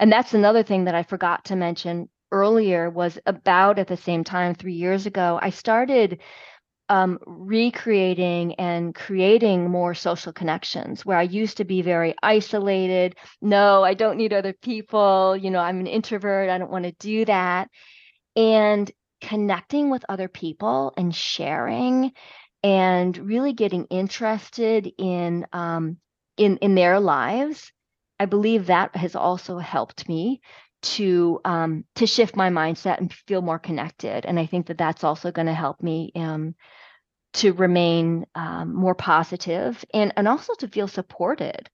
And 0.00 0.10
that's 0.10 0.32
another 0.32 0.62
thing 0.62 0.84
that 0.84 0.94
I 0.94 1.02
forgot 1.02 1.44
to 1.46 1.56
mention 1.56 2.08
earlier 2.32 2.88
was 2.88 3.18
about 3.26 3.78
at 3.78 3.86
the 3.86 3.98
same 3.98 4.24
time, 4.24 4.54
three 4.54 4.72
years 4.72 5.04
ago, 5.04 5.38
I 5.40 5.50
started 5.50 6.20
um, 6.88 7.18
recreating 7.26 8.54
and 8.54 8.94
creating 8.94 9.70
more 9.70 9.92
social 9.92 10.32
connections 10.32 11.04
where 11.04 11.18
I 11.18 11.22
used 11.22 11.58
to 11.58 11.64
be 11.64 11.82
very 11.82 12.14
isolated. 12.22 13.14
No, 13.42 13.84
I 13.84 13.92
don't 13.92 14.16
need 14.16 14.32
other 14.32 14.54
people. 14.54 15.36
You 15.36 15.50
know, 15.50 15.60
I'm 15.60 15.80
an 15.80 15.86
introvert. 15.86 16.48
I 16.48 16.56
don't 16.56 16.72
want 16.72 16.86
to 16.86 16.92
do 16.92 17.26
that. 17.26 17.68
And 18.34 18.90
connecting 19.20 19.90
with 19.90 20.04
other 20.08 20.28
people 20.28 20.94
and 20.96 21.14
sharing 21.14 22.12
and 22.62 23.16
really 23.18 23.52
getting 23.52 23.84
interested 23.84 24.90
in 24.96 25.46
um, 25.52 25.98
in 26.38 26.56
in 26.56 26.74
their 26.74 27.00
lives 27.00 27.70
i 28.20 28.26
believe 28.26 28.66
that 28.66 28.94
has 28.94 29.16
also 29.16 29.58
helped 29.58 30.08
me 30.08 30.40
to 30.82 31.40
um, 31.44 31.84
to 31.94 32.06
shift 32.06 32.36
my 32.36 32.48
mindset 32.48 32.98
and 32.98 33.12
feel 33.12 33.42
more 33.42 33.58
connected. 33.58 34.24
And 34.24 34.38
i 34.38 34.46
think 34.46 34.66
that 34.66 34.78
that's 34.78 35.04
also 35.04 35.30
going 35.30 35.46
to 35.46 35.54
help 35.54 35.82
me 35.82 36.12
um, 36.14 36.54
to 37.34 37.52
remain 37.52 38.26
um, 38.34 38.74
more 38.74 38.94
positive 38.94 39.84
and 39.92 40.12
and 40.16 40.26
also 40.26 40.54
to 40.54 40.68
feel 40.68 40.88
supported 40.88 41.68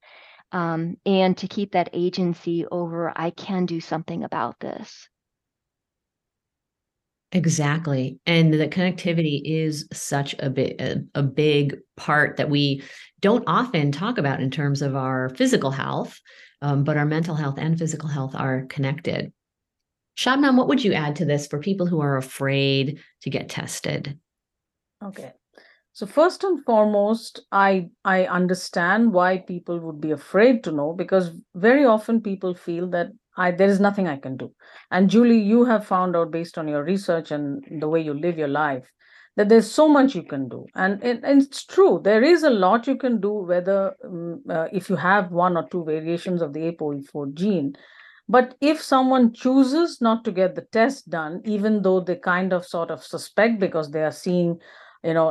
um, 0.53 0.97
and 1.07 1.37
to 1.39 1.49
keep 1.49 1.73
that 1.73 1.91
agency 1.93 2.67
over 2.71 3.13
i 3.17 3.31
can 3.31 3.67
do 3.67 3.81
something 3.81 4.25
about 4.25 4.59
this 4.61 5.09
exactly 7.37 8.19
and 8.27 8.53
the 8.53 8.69
connectivity 8.69 9.43
is 9.45 9.87
such 9.93 10.35
a 10.39 10.49
big 10.49 10.81
a, 10.81 10.97
a 11.15 11.23
big 11.23 11.77
part 11.97 12.37
that 12.37 12.51
we 12.51 12.83
don't 13.21 13.45
often 13.47 13.93
talk 13.93 14.19
about 14.19 14.41
in 14.41 14.51
terms 14.51 14.81
of 14.81 14.97
our 14.97 15.29
physical 15.31 15.71
health 15.71 16.19
um, 16.63 16.83
but 16.83 16.97
our 16.97 17.05
mental 17.05 17.35
health 17.35 17.59
and 17.59 17.79
physical 17.79 18.09
health 18.09 18.35
are 18.35 18.67
connected 18.67 19.33
Shabnam, 20.17 20.57
what 20.57 20.69
would 20.69 20.83
you 20.83 20.95
add 20.95 21.17
to 21.17 21.27
this 21.27 21.47
for 21.47 21.59
people 21.59 21.87
who 21.87 22.01
are 22.01 22.17
afraid 22.17 23.01
to 23.21 23.31
get 23.31 23.51
tested? 23.51 24.19
Okay. 25.05 25.33
So 25.93 26.07
first 26.07 26.43
and 26.45 26.65
foremost, 26.65 27.41
I 27.53 27.89
I 28.05 28.27
understand 28.27 29.13
why 29.13 29.39
people 29.39 29.79
would 29.81 30.01
be 30.01 30.11
afraid 30.11 30.65
to 30.65 30.73
know 30.73 30.93
because 30.93 31.31
very 31.55 31.85
often 31.85 32.21
people 32.21 32.55
feel 32.55 32.89
that 32.91 33.09
I 33.37 33.51
there 33.51 33.69
is 33.69 33.81
nothing 33.81 34.09
I 34.09 34.17
can 34.17 34.37
do. 34.37 34.53
And 34.91 35.11
Julie, 35.11 35.41
you 35.41 35.65
have 35.65 35.87
found 35.87 36.17
out 36.17 36.31
based 36.31 36.59
on 36.59 36.69
your 36.69 36.85
research 36.85 37.31
and 37.31 37.63
the 37.81 37.89
way 37.89 38.01
you 38.01 38.15
live 38.15 38.39
your 38.39 38.49
life 38.49 38.91
that 39.37 39.51
there's 39.51 39.71
so 39.71 39.87
much 39.87 40.15
you 40.15 40.23
can 40.23 40.49
do, 40.49 40.65
and, 40.75 41.03
it, 41.05 41.21
and 41.23 41.43
it's 41.43 41.65
true. 41.65 42.01
There 42.03 42.23
is 42.23 42.43
a 42.43 42.49
lot 42.49 42.87
you 42.87 42.97
can 42.97 43.21
do 43.21 43.33
whether 43.33 43.95
um, 44.03 44.43
uh, 44.49 44.69
if 44.73 44.89
you 44.89 44.97
have 44.97 45.31
one 45.31 45.59
or 45.59 45.69
two 45.69 45.85
variations 45.85 46.41
of 46.41 46.55
the 46.55 46.73
ApoE4 46.73 47.35
gene. 47.35 47.77
But 48.29 48.57
if 48.61 48.81
someone 48.81 49.33
chooses 49.35 50.01
not 50.01 50.25
to 50.25 50.33
get 50.33 50.55
the 50.55 50.67
test 50.73 51.11
done, 51.11 51.43
even 51.45 51.83
though 51.83 52.01
they 52.01 52.17
kind 52.17 52.53
of 52.53 52.65
sort 52.65 52.91
of 52.91 53.05
suspect 53.05 53.61
because 53.61 53.91
they 53.91 54.03
are 54.03 54.11
seeing 54.11 54.59
you 55.07 55.15
know 55.15 55.27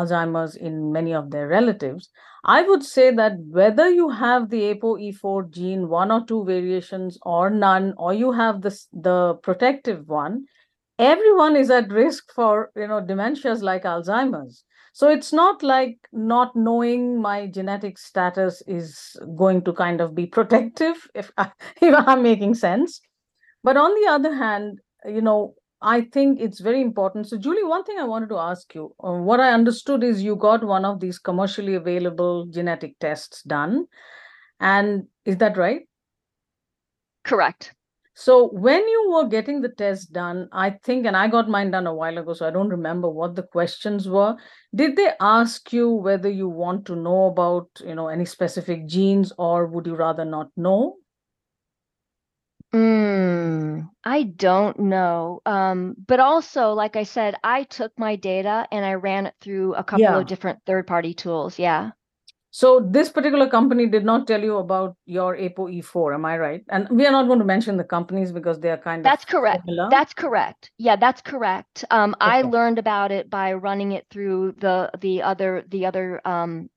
alzheimer's 0.00 0.56
in 0.56 0.92
many 0.92 1.14
of 1.14 1.30
their 1.30 1.46
relatives 1.48 2.08
i 2.44 2.62
would 2.62 2.82
say 2.82 3.10
that 3.20 3.32
whether 3.58 3.88
you 3.90 4.08
have 4.08 4.48
the 4.50 4.62
apoe4 4.74 5.50
gene 5.50 5.88
one 5.88 6.10
or 6.10 6.24
two 6.26 6.44
variations 6.44 7.18
or 7.22 7.50
none 7.50 7.92
or 7.96 8.14
you 8.14 8.32
have 8.32 8.62
this 8.62 8.86
the 8.92 9.34
protective 9.42 10.06
one 10.08 10.44
everyone 10.98 11.56
is 11.56 11.70
at 11.70 11.90
risk 11.90 12.32
for 12.34 12.70
you 12.76 12.86
know 12.86 13.00
dementias 13.12 13.62
like 13.72 13.84
alzheimer's 13.94 14.64
So 15.00 15.08
it's 15.14 15.32
not 15.38 15.62
like 15.68 16.08
not 16.30 16.54
knowing 16.62 17.02
my 17.24 17.34
genetic 17.56 17.98
status 18.04 18.56
is 18.76 18.94
going 19.42 19.60
to 19.68 19.72
kind 19.80 20.00
of 20.04 20.14
be 20.16 20.24
protective, 20.36 21.04
if, 21.20 21.28
I, 21.42 21.44
if 21.88 21.94
I'm 22.08 22.24
making 22.24 22.54
sense. 22.62 23.00
But 23.62 23.76
on 23.76 23.94
the 24.00 24.08
other 24.10 24.34
hand, 24.34 24.80
you 25.04 25.20
know, 25.20 25.54
I 25.82 26.02
think 26.02 26.40
it's 26.40 26.60
very 26.60 26.80
important. 26.80 27.28
So, 27.28 27.38
Julie, 27.38 27.64
one 27.64 27.84
thing 27.84 27.98
I 27.98 28.04
wanted 28.04 28.28
to 28.30 28.38
ask 28.38 28.74
you 28.74 28.94
uh, 29.02 29.12
what 29.12 29.40
I 29.40 29.52
understood 29.52 30.04
is 30.04 30.22
you 30.22 30.36
got 30.36 30.62
one 30.64 30.84
of 30.84 31.00
these 31.00 31.18
commercially 31.18 31.74
available 31.74 32.46
genetic 32.46 32.98
tests 32.98 33.42
done. 33.42 33.86
And 34.60 35.08
is 35.24 35.38
that 35.38 35.56
right? 35.56 35.82
Correct. 37.24 37.74
So, 38.14 38.48
when 38.50 38.86
you 38.86 39.10
were 39.10 39.26
getting 39.26 39.62
the 39.62 39.70
test 39.70 40.12
done, 40.12 40.50
I 40.52 40.70
think, 40.70 41.06
and 41.06 41.16
I 41.16 41.28
got 41.28 41.48
mine 41.48 41.70
done 41.70 41.86
a 41.86 41.94
while 41.94 42.18
ago, 42.18 42.34
so 42.34 42.46
I 42.46 42.50
don't 42.50 42.68
remember 42.68 43.08
what 43.08 43.34
the 43.36 43.42
questions 43.42 44.06
were. 44.06 44.36
Did 44.74 44.96
they 44.96 45.12
ask 45.18 45.72
you 45.72 45.88
whether 45.90 46.28
you 46.28 46.46
want 46.48 46.84
to 46.86 46.96
know 46.96 47.26
about, 47.28 47.70
you 47.82 47.94
know, 47.94 48.08
any 48.08 48.26
specific 48.26 48.86
genes 48.86 49.32
or 49.38 49.66
would 49.66 49.86
you 49.86 49.94
rather 49.94 50.26
not 50.26 50.50
know? 50.56 50.96
Mm, 52.72 53.88
I 54.04 54.22
don't 54.24 54.78
know. 54.78 55.40
Um, 55.46 55.94
but 56.06 56.20
also, 56.20 56.72
like 56.72 56.96
I 56.96 57.02
said, 57.04 57.34
I 57.42 57.64
took 57.64 57.96
my 57.98 58.16
data 58.16 58.66
and 58.70 58.84
I 58.84 58.94
ran 58.94 59.26
it 59.26 59.34
through 59.40 59.74
a 59.74 59.84
couple 59.84 60.08
Yeah. 60.08 60.18
of 60.18 60.26
different 60.26 60.60
third-party 60.66 61.14
tools. 61.14 61.58
Yeah. 61.58 61.90
So 62.52 62.80
this 62.80 63.10
particular 63.10 63.48
company 63.48 63.86
did 63.86 64.04
not 64.04 64.26
tell 64.26 64.42
you 64.42 64.56
about 64.58 64.96
your 65.06 65.36
ApoE4, 65.36 66.14
am 66.14 66.24
I 66.24 66.36
right? 66.38 66.64
And 66.68 66.88
we 66.90 67.06
are 67.06 67.12
not 67.12 67.26
going 67.28 67.38
to 67.38 67.44
mention 67.44 67.76
the 67.76 67.84
companies 67.84 68.32
because 68.32 68.58
they 68.60 68.70
are 68.70 68.78
kind 68.78 69.06
of 69.06 69.12
That's 69.12 69.24
of 69.24 69.28
correct. 69.30 69.62
similar. 69.64 69.90
That's 69.90 70.14
correct. 70.14 70.70
Yeah, 70.78 70.96
that's 70.96 71.20
correct. 71.22 71.84
Um, 71.90 72.14
I 72.20 72.42
Okay. 72.42 72.48
learned 72.48 72.78
about 72.78 73.12
it 73.12 73.30
by 73.30 73.52
running 73.54 73.92
it 73.92 74.06
through 74.10 74.52
the 74.58 74.90
the 75.00 75.22
other 75.22 75.64
the 75.68 75.86
other 75.86 76.20
um 76.26 76.70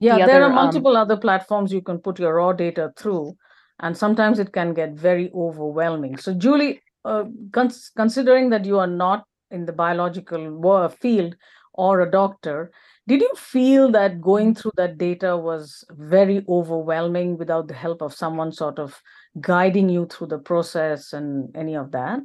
Yeah, 0.00 0.18
the 0.18 0.22
there 0.22 0.42
other, 0.42 0.44
are 0.44 0.50
um, 0.52 0.54
multiple 0.54 0.96
other 0.96 1.16
platforms 1.16 1.72
you 1.72 1.80
can 1.82 1.98
put 1.98 2.18
your 2.18 2.34
raw 2.34 2.52
data 2.52 2.92
through, 2.96 3.34
and 3.80 3.96
sometimes 3.96 4.38
it 4.38 4.52
can 4.52 4.74
get 4.74 4.92
very 4.92 5.30
overwhelming. 5.34 6.16
So, 6.16 6.34
Julie, 6.34 6.82
uh, 7.04 7.24
cons- 7.52 7.90
considering 7.96 8.50
that 8.50 8.64
you 8.64 8.78
are 8.78 8.86
not 8.86 9.24
in 9.50 9.66
the 9.66 9.72
biological 9.72 10.88
field 11.00 11.36
or 11.74 12.00
a 12.00 12.10
doctor, 12.10 12.72
did 13.06 13.20
you 13.20 13.32
feel 13.36 13.92
that 13.92 14.20
going 14.20 14.54
through 14.54 14.72
that 14.76 14.98
data 14.98 15.36
was 15.36 15.84
very 15.90 16.44
overwhelming 16.48 17.38
without 17.38 17.68
the 17.68 17.74
help 17.74 18.02
of 18.02 18.12
someone 18.12 18.50
sort 18.50 18.78
of 18.78 19.00
guiding 19.40 19.88
you 19.88 20.06
through 20.06 20.26
the 20.28 20.38
process 20.38 21.12
and 21.12 21.54
any 21.54 21.76
of 21.76 21.92
that? 21.92 22.20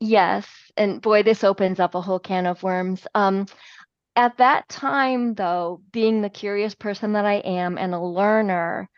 Yes, 0.00 0.46
and 0.76 1.02
boy, 1.02 1.22
this 1.22 1.44
opens 1.44 1.80
up 1.80 1.94
a 1.94 2.00
whole 2.00 2.20
can 2.20 2.46
of 2.46 2.62
worms. 2.62 3.06
Um, 3.14 3.46
at 4.16 4.36
that 4.38 4.68
time, 4.68 5.34
though, 5.34 5.80
being 5.92 6.22
the 6.22 6.30
curious 6.30 6.74
person 6.74 7.12
that 7.12 7.24
I 7.24 7.34
am 7.34 7.78
and 7.78 7.94
a 7.94 8.00
learner, 8.00 8.88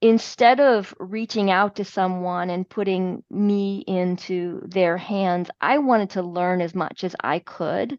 instead 0.00 0.60
of 0.60 0.94
reaching 0.98 1.50
out 1.50 1.76
to 1.76 1.84
someone 1.84 2.50
and 2.50 2.68
putting 2.68 3.24
me 3.30 3.84
into 3.86 4.60
their 4.66 4.96
hands, 4.96 5.50
I 5.60 5.78
wanted 5.78 6.10
to 6.10 6.22
learn 6.22 6.60
as 6.60 6.74
much 6.74 7.04
as 7.04 7.16
I 7.22 7.38
could 7.38 7.98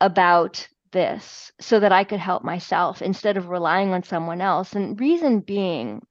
about 0.00 0.68
this 0.92 1.52
so 1.60 1.80
that 1.80 1.92
I 1.92 2.04
could 2.04 2.20
help 2.20 2.44
myself 2.44 3.02
instead 3.02 3.36
of 3.36 3.48
relying 3.48 3.92
on 3.92 4.02
someone 4.02 4.40
else. 4.40 4.74
And 4.74 4.98
reason 5.00 5.40
being, 5.40 6.02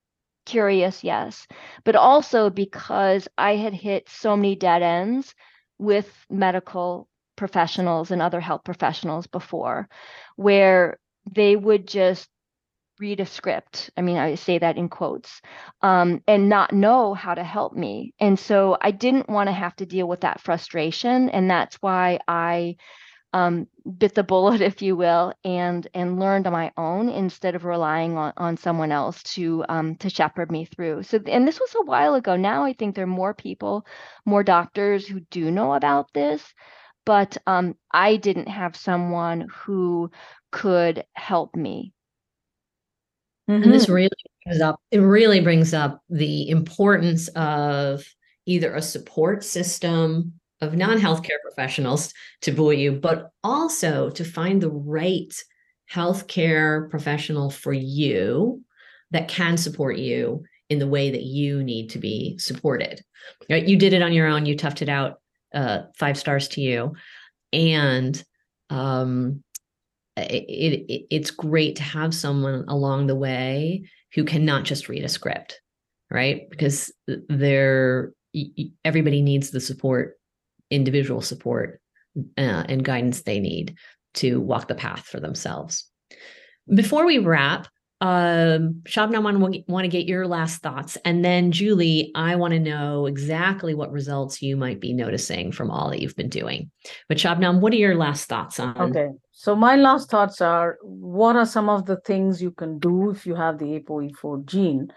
curious, 0.45 1.03
yes, 1.03 1.47
but 1.83 1.95
also 1.95 2.49
because 2.49 3.27
I 3.37 3.55
had 3.55 3.73
hit 3.73 4.09
so 4.09 4.35
many 4.35 4.55
dead 4.55 4.81
ends 4.81 5.33
with 5.77 6.11
medical 6.29 7.07
professionals 7.35 8.11
and 8.11 8.21
other 8.21 8.39
health 8.39 8.63
professionals 8.63 9.27
before, 9.27 9.89
where 10.35 10.97
they 11.31 11.55
would 11.55 11.87
just 11.87 12.29
read 12.99 13.19
a 13.19 13.25
script. 13.25 13.89
I 13.97 14.01
mean, 14.01 14.17
I 14.17 14.35
say 14.35 14.57
that 14.59 14.77
in 14.77 14.89
quotes, 14.89 15.41
um, 15.81 16.21
and 16.27 16.49
not 16.49 16.73
know 16.73 17.13
how 17.13 17.33
to 17.35 17.43
help 17.43 17.73
me. 17.73 18.13
And 18.19 18.39
so 18.39 18.77
I 18.81 18.91
didn't 18.91 19.29
want 19.29 19.47
to 19.47 19.53
have 19.53 19.75
to 19.77 19.85
deal 19.85 20.07
with 20.07 20.21
that 20.21 20.41
frustration. 20.41 21.29
And 21.29 21.49
that's 21.49 21.75
why 21.81 22.19
I 22.27 22.77
um, 23.33 23.67
bit 23.97 24.15
the 24.15 24.23
bullet, 24.33 24.61
if 24.61 24.81
you 24.81 24.95
will, 24.95 25.33
and 25.43 25.87
and 25.93 26.19
learned 26.19 26.47
on 26.47 26.53
my 26.53 26.71
own 26.77 27.09
instead 27.09 27.55
of 27.55 27.65
relying 27.65 28.17
on, 28.17 28.33
on 28.37 28.57
someone 28.57 28.91
else 28.91 29.21
to 29.35 29.65
um, 29.69 29.95
to 29.97 30.09
shepherd 30.09 30.51
me 30.51 30.65
through. 30.65 31.03
So, 31.03 31.19
and 31.27 31.47
this 31.47 31.59
was 31.59 31.75
a 31.75 31.83
while 31.85 32.15
ago. 32.15 32.35
Now 32.37 32.65
I 32.65 32.73
think 32.73 32.95
there 32.95 33.03
are 33.03 33.07
more 33.07 33.33
people, 33.33 33.85
more 34.25 34.43
doctors 34.43 35.07
who 35.07 35.19
do 35.31 35.51
know 35.51 35.73
about 35.73 36.13
this, 36.13 36.43
but 37.05 37.37
um, 37.47 37.75
I 37.91 38.17
didn't 38.17 38.49
have 38.49 38.77
someone 38.77 39.47
who 39.65 40.11
could 40.51 41.05
help 41.15 41.55
me. 41.55 41.93
And 43.47 43.73
this 43.73 43.85
Mhm. 43.85 43.93
really 43.93 44.09
brings 44.45 44.61
up 44.61 44.79
it 44.91 44.99
really 44.99 45.41
brings 45.41 45.73
up 45.73 46.01
the 46.09 46.49
importance 46.49 47.27
of 47.29 48.03
either 48.45 48.73
a 48.75 48.81
support 48.81 49.43
system 49.43 50.33
of 50.61 50.75
non-healthcare 50.75 51.39
professionals 51.43 52.13
to 52.41 52.51
buoy 52.51 52.81
you, 52.81 52.91
but 52.93 53.31
also 53.43 54.09
to 54.11 54.23
find 54.23 54.61
the 54.61 54.71
right 54.71 55.33
healthcare 55.91 56.89
professional 56.89 57.49
for 57.49 57.73
you 57.73 58.61
that 59.11 59.27
can 59.27 59.57
support 59.57 59.97
you 59.97 60.43
in 60.69 60.79
the 60.79 60.87
way 60.87 61.11
that 61.11 61.23
you 61.23 61.63
need 61.63 61.89
to 61.91 61.99
be 61.99 62.37
supported. 62.39 63.01
Right? 63.49 63.67
You 63.67 63.77
did 63.77 63.93
it 63.93 64.01
on 64.01 64.13
your 64.13 64.27
own, 64.27 64.45
you 64.45 64.55
toughed 64.55 64.81
it 64.81 64.89
out, 64.89 65.19
uh, 65.53 65.83
five 65.97 66.17
stars 66.17 66.47
to 66.49 66.61
you. 66.61 66.93
And 67.53 68.21
um 68.69 69.43
it, 70.17 70.85
it 70.89 71.07
it's 71.09 71.31
great 71.31 71.75
to 71.77 71.83
have 71.83 72.13
someone 72.13 72.65
along 72.67 73.07
the 73.07 73.15
way 73.15 73.89
who 74.13 74.23
can 74.23 74.45
not 74.45 74.63
just 74.63 74.87
read 74.87 75.03
a 75.03 75.09
script 75.09 75.59
right? 76.09 76.49
Because 76.49 76.93
they're 77.07 78.13
everybody 78.83 79.21
needs 79.21 79.51
the 79.51 79.61
support 79.61 80.17
individual 80.69 81.21
support 81.21 81.79
uh, 82.37 82.63
and 82.67 82.83
guidance 82.83 83.21
they 83.21 83.39
need 83.39 83.75
to 84.15 84.41
walk 84.41 84.67
the 84.67 84.75
path 84.75 85.05
for 85.05 85.19
themselves. 85.19 85.89
Before 86.73 87.05
we 87.05 87.19
wrap 87.19 87.67
um 88.01 88.81
Shabnam, 88.83 89.25
I 89.25 89.37
want, 89.37 89.69
want 89.69 89.85
to 89.85 89.89
get 89.89 90.05
your 90.05 90.27
last 90.27 90.61
thoughts 90.61 90.97
and 91.05 91.23
then 91.23 91.53
Julie 91.53 92.11
I 92.13 92.35
want 92.35 92.53
to 92.53 92.59
know 92.59 93.05
exactly 93.05 93.73
what 93.73 93.91
results 93.91 94.41
you 94.41 94.57
might 94.57 94.81
be 94.81 94.91
noticing 94.91 95.53
from 95.53 95.71
all 95.71 95.89
that 95.91 96.01
you've 96.01 96.15
been 96.15 96.29
doing. 96.29 96.71
But 97.07 97.17
Shabnam 97.17 97.61
what 97.61 97.71
are 97.71 97.77
your 97.77 97.95
last 97.95 98.27
thoughts 98.27 98.59
on 98.59 98.77
Okay, 98.77 99.11
so 99.37 99.53
my 99.53 99.75
last 99.75 100.09
thoughts 100.09 100.39
are 100.39 100.77
what 100.81 101.35
are 101.35 101.45
some 101.45 101.67
of 101.67 101.85
the 101.85 101.97
things 101.97 102.41
you 102.41 102.51
can 102.51 102.79
do 102.79 103.09
if 103.09 103.25
you 103.25 103.35
have 103.35 103.57
the 103.59 103.81
ApoE4 103.81 104.45
gene? 104.45 104.87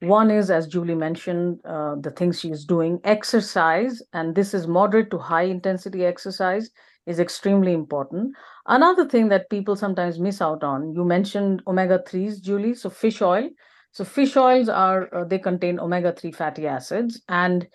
One 0.00 0.32
is, 0.32 0.50
as 0.50 0.66
Julie 0.66 0.96
mentioned, 0.96 1.60
uh, 1.64 1.94
the 2.00 2.10
things 2.10 2.40
she's 2.40 2.64
doing, 2.64 2.98
exercise, 3.04 4.02
and 4.12 4.34
this 4.34 4.52
is 4.52 4.66
moderate 4.66 5.12
to 5.12 5.18
high 5.18 5.44
intensity 5.44 6.04
exercise 6.04 6.70
is 7.06 7.20
extremely 7.20 7.72
important. 7.72 8.34
Another 8.66 9.08
thing 9.08 9.28
that 9.28 9.48
people 9.48 9.76
sometimes 9.76 10.18
miss 10.18 10.42
out 10.42 10.64
on, 10.64 10.92
you 10.92 11.04
mentioned 11.04 11.62
omega 11.68 12.02
3s, 12.04 12.40
Julie, 12.40 12.74
so 12.74 12.90
fish 12.90 13.22
oil. 13.22 13.48
So 13.92 14.02
fish 14.04 14.36
oils 14.36 14.68
are, 14.68 15.14
uh, 15.14 15.24
they 15.24 15.38
contain 15.38 15.78
omega 15.78 16.12
3 16.12 16.32
fatty 16.32 16.66
acids 16.66 17.22
and 17.28 17.68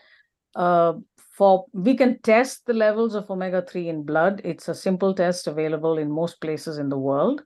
uh, 0.53 0.93
for 1.39 1.65
we 1.71 1.95
can 1.95 2.19
test 2.19 2.65
the 2.65 2.73
levels 2.73 3.15
of 3.15 3.31
omega-3 3.31 3.87
in 3.87 4.03
blood. 4.03 4.41
It's 4.43 4.67
a 4.67 4.75
simple 4.75 5.13
test 5.13 5.47
available 5.47 5.97
in 5.97 6.11
most 6.11 6.41
places 6.41 6.77
in 6.77 6.89
the 6.89 6.97
world. 6.97 7.43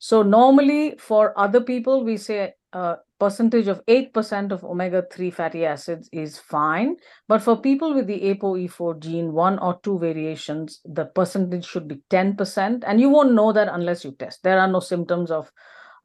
So 0.00 0.22
normally 0.22 0.96
for 0.98 1.32
other 1.38 1.60
people 1.60 2.02
we 2.02 2.16
say 2.16 2.54
a 2.72 2.96
percentage 3.20 3.68
of 3.68 3.86
8% 3.86 4.50
of 4.50 4.64
omega-3 4.64 5.32
fatty 5.32 5.64
acids 5.64 6.08
is 6.12 6.40
fine. 6.40 6.96
But 7.28 7.40
for 7.40 7.56
people 7.56 7.94
with 7.94 8.08
the 8.08 8.20
apoe4 8.34 8.98
gene 8.98 9.32
one 9.32 9.60
or 9.60 9.78
two 9.84 9.96
variations 10.00 10.80
the 10.84 11.04
percentage 11.04 11.64
should 11.64 11.86
be 11.86 12.02
10% 12.10 12.82
and 12.84 13.00
you 13.00 13.08
won't 13.08 13.32
know 13.32 13.52
that 13.52 13.68
unless 13.68 14.04
you 14.04 14.10
test. 14.18 14.42
There 14.42 14.58
are 14.58 14.66
no 14.66 14.80
symptoms 14.80 15.30
of 15.30 15.52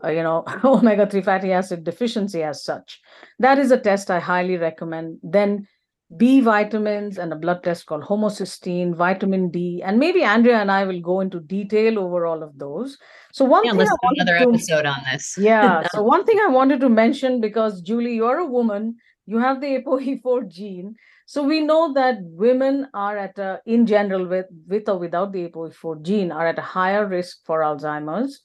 uh, 0.04 0.10
you 0.10 0.22
know 0.22 0.44
omega-3 0.64 1.26
fatty 1.26 1.52
acid 1.54 1.86
deficiency 1.86 2.44
as 2.44 2.64
such. 2.64 3.02
That 3.40 3.58
is 3.58 3.72
a 3.72 3.80
test 3.80 4.12
i 4.12 4.20
highly 4.20 4.58
recommend. 4.58 5.18
Then 5.24 5.68
B 6.18 6.42
vitamins 6.42 7.18
and 7.18 7.32
a 7.32 7.36
blood 7.38 7.64
test 7.64 7.86
called 7.86 8.04
homocysteine, 8.04 8.94
vitamin 8.94 9.50
D, 9.50 9.82
and 9.84 9.98
maybe 9.98 10.24
Andrea 10.24 10.58
and 10.58 10.70
I 10.70 10.84
will 10.84 11.00
go 11.00 11.22
into 11.22 11.40
detail 11.40 12.00
over 12.00 12.26
all 12.26 12.44
of 12.44 12.58
those. 12.58 12.98
So 13.32 13.46
one 13.46 13.64
yeah 13.64 13.72
thing 13.72 13.82
I 13.82 13.86
do 13.86 13.96
another 14.16 14.38
to, 14.40 14.50
episode 14.50 14.86
on 14.86 14.98
this 15.10 15.36
yeah, 15.40 15.88
so 15.94 16.04
one 16.04 16.26
thing 16.26 16.38
I 16.40 16.48
wanted 16.48 16.82
to 16.82 16.90
mention 16.90 17.40
because 17.40 17.82
Julie, 17.82 18.16
you're 18.16 18.40
a 18.40 18.46
woman, 18.46 18.98
you 19.26 19.38
have 19.40 19.62
the 19.62 19.82
ApoE4 19.82 20.50
gene. 20.50 20.96
So 21.26 21.44
we 21.44 21.62
know 21.62 21.94
that 21.94 22.18
women 22.22 22.88
are 22.94 23.18
at 23.18 23.40
a, 23.40 23.62
in 23.66 23.86
general, 23.86 24.28
with, 24.28 24.48
with 24.68 24.90
or 24.90 24.98
without 24.98 25.32
the 25.32 25.48
ApoE4 25.48 26.02
gene, 26.02 26.32
are 26.32 26.46
at 26.46 26.60
a 26.60 26.64
higher 26.64 27.08
risk 27.08 27.38
for 27.46 27.60
Alzheimer's. 27.60 28.42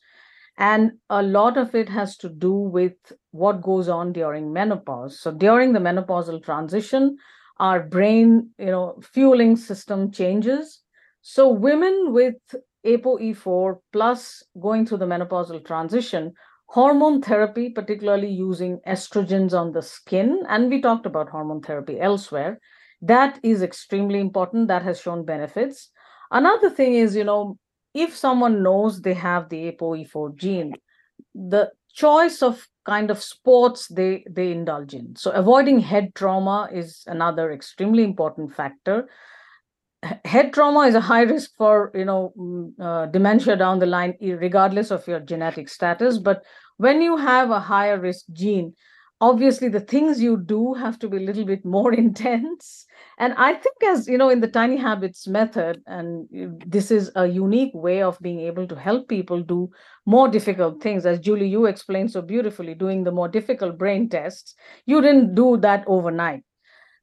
And 0.58 0.92
a 1.10 1.22
lot 1.22 1.56
of 1.56 1.74
it 1.74 1.88
has 1.88 2.16
to 2.18 2.28
do 2.28 2.52
with 2.52 2.94
what 3.32 3.60
goes 3.60 3.88
on 3.88 4.12
during 4.12 4.52
menopause. 4.52 5.20
So 5.20 5.32
during 5.32 5.72
the 5.72 5.80
menopausal 5.80 6.44
transition, 6.44 7.18
our 7.58 7.80
brain, 7.80 8.50
you 8.58 8.66
know, 8.66 9.00
fueling 9.12 9.56
system 9.56 10.10
changes. 10.10 10.80
So 11.22 11.48
women 11.48 12.12
with 12.12 12.36
ApoE4 12.86 13.78
plus 13.92 14.42
going 14.60 14.86
through 14.86 14.98
the 14.98 15.06
menopausal 15.06 15.64
transition, 15.64 16.34
hormone 16.66 17.22
therapy, 17.22 17.70
particularly 17.70 18.28
using 18.28 18.80
estrogens 18.86 19.52
on 19.58 19.72
the 19.72 19.82
skin, 19.82 20.44
and 20.48 20.70
we 20.70 20.80
talked 20.80 21.06
about 21.06 21.28
hormone 21.28 21.62
therapy 21.62 21.98
elsewhere, 21.98 22.60
that 23.02 23.38
is 23.42 23.62
extremely 23.62 24.20
important. 24.20 24.68
That 24.68 24.82
has 24.82 25.00
shown 25.00 25.24
benefits. 25.24 25.90
Another 26.30 26.70
thing 26.70 26.94
is, 26.94 27.14
you 27.14 27.24
know, 27.24 27.58
if 27.94 28.16
someone 28.16 28.62
knows 28.62 29.00
they 29.00 29.14
have 29.14 29.48
the 29.48 29.72
ApoE4 29.72 30.36
gene, 30.36 30.74
the 31.34 31.70
choice 31.96 32.42
of 32.42 32.68
kind 32.84 33.10
of 33.10 33.22
sports 33.22 33.88
they 33.88 34.24
they 34.30 34.52
indulge 34.52 34.94
in. 34.94 35.16
So 35.16 35.30
avoiding 35.32 35.80
head 35.80 36.14
trauma 36.14 36.68
is 36.72 37.02
another 37.06 37.50
extremely 37.50 38.04
important 38.04 38.54
factor 38.54 39.08
head 40.24 40.52
trauma 40.52 40.80
is 40.80 40.94
a 40.94 41.00
high 41.00 41.22
risk 41.22 41.50
for 41.56 41.90
you 41.94 42.04
know 42.04 42.32
mm, 42.38 42.72
uh, 42.80 43.06
dementia 43.06 43.56
down 43.56 43.78
the 43.78 43.86
line 43.86 44.14
regardless 44.20 44.90
of 44.90 45.06
your 45.06 45.20
genetic 45.20 45.68
status 45.68 46.18
but 46.18 46.44
when 46.76 47.00
you 47.00 47.16
have 47.16 47.50
a 47.50 47.60
higher 47.60 47.98
risk 47.98 48.24
gene 48.32 48.74
obviously 49.20 49.68
the 49.68 49.80
things 49.80 50.20
you 50.20 50.36
do 50.36 50.74
have 50.74 50.98
to 50.98 51.08
be 51.08 51.16
a 51.16 51.20
little 51.20 51.44
bit 51.44 51.64
more 51.64 51.92
intense 52.04 52.86
and 53.18 53.32
i 53.38 53.54
think 53.54 53.76
as 53.88 54.06
you 54.06 54.18
know 54.18 54.28
in 54.28 54.40
the 54.40 54.48
tiny 54.48 54.76
habits 54.76 55.26
method 55.26 55.80
and 55.86 56.28
this 56.66 56.90
is 56.90 57.10
a 57.16 57.26
unique 57.26 57.72
way 57.74 58.02
of 58.02 58.18
being 58.20 58.40
able 58.40 58.66
to 58.66 58.76
help 58.76 59.08
people 59.08 59.42
do 59.42 59.70
more 60.04 60.28
difficult 60.28 60.82
things 60.82 61.06
as 61.06 61.18
julie 61.18 61.48
you 61.48 61.66
explained 61.66 62.10
so 62.10 62.20
beautifully 62.20 62.74
doing 62.74 63.04
the 63.04 63.12
more 63.12 63.28
difficult 63.28 63.78
brain 63.78 64.08
tests 64.08 64.54
you 64.84 65.00
didn't 65.00 65.34
do 65.34 65.56
that 65.56 65.82
overnight 65.86 66.42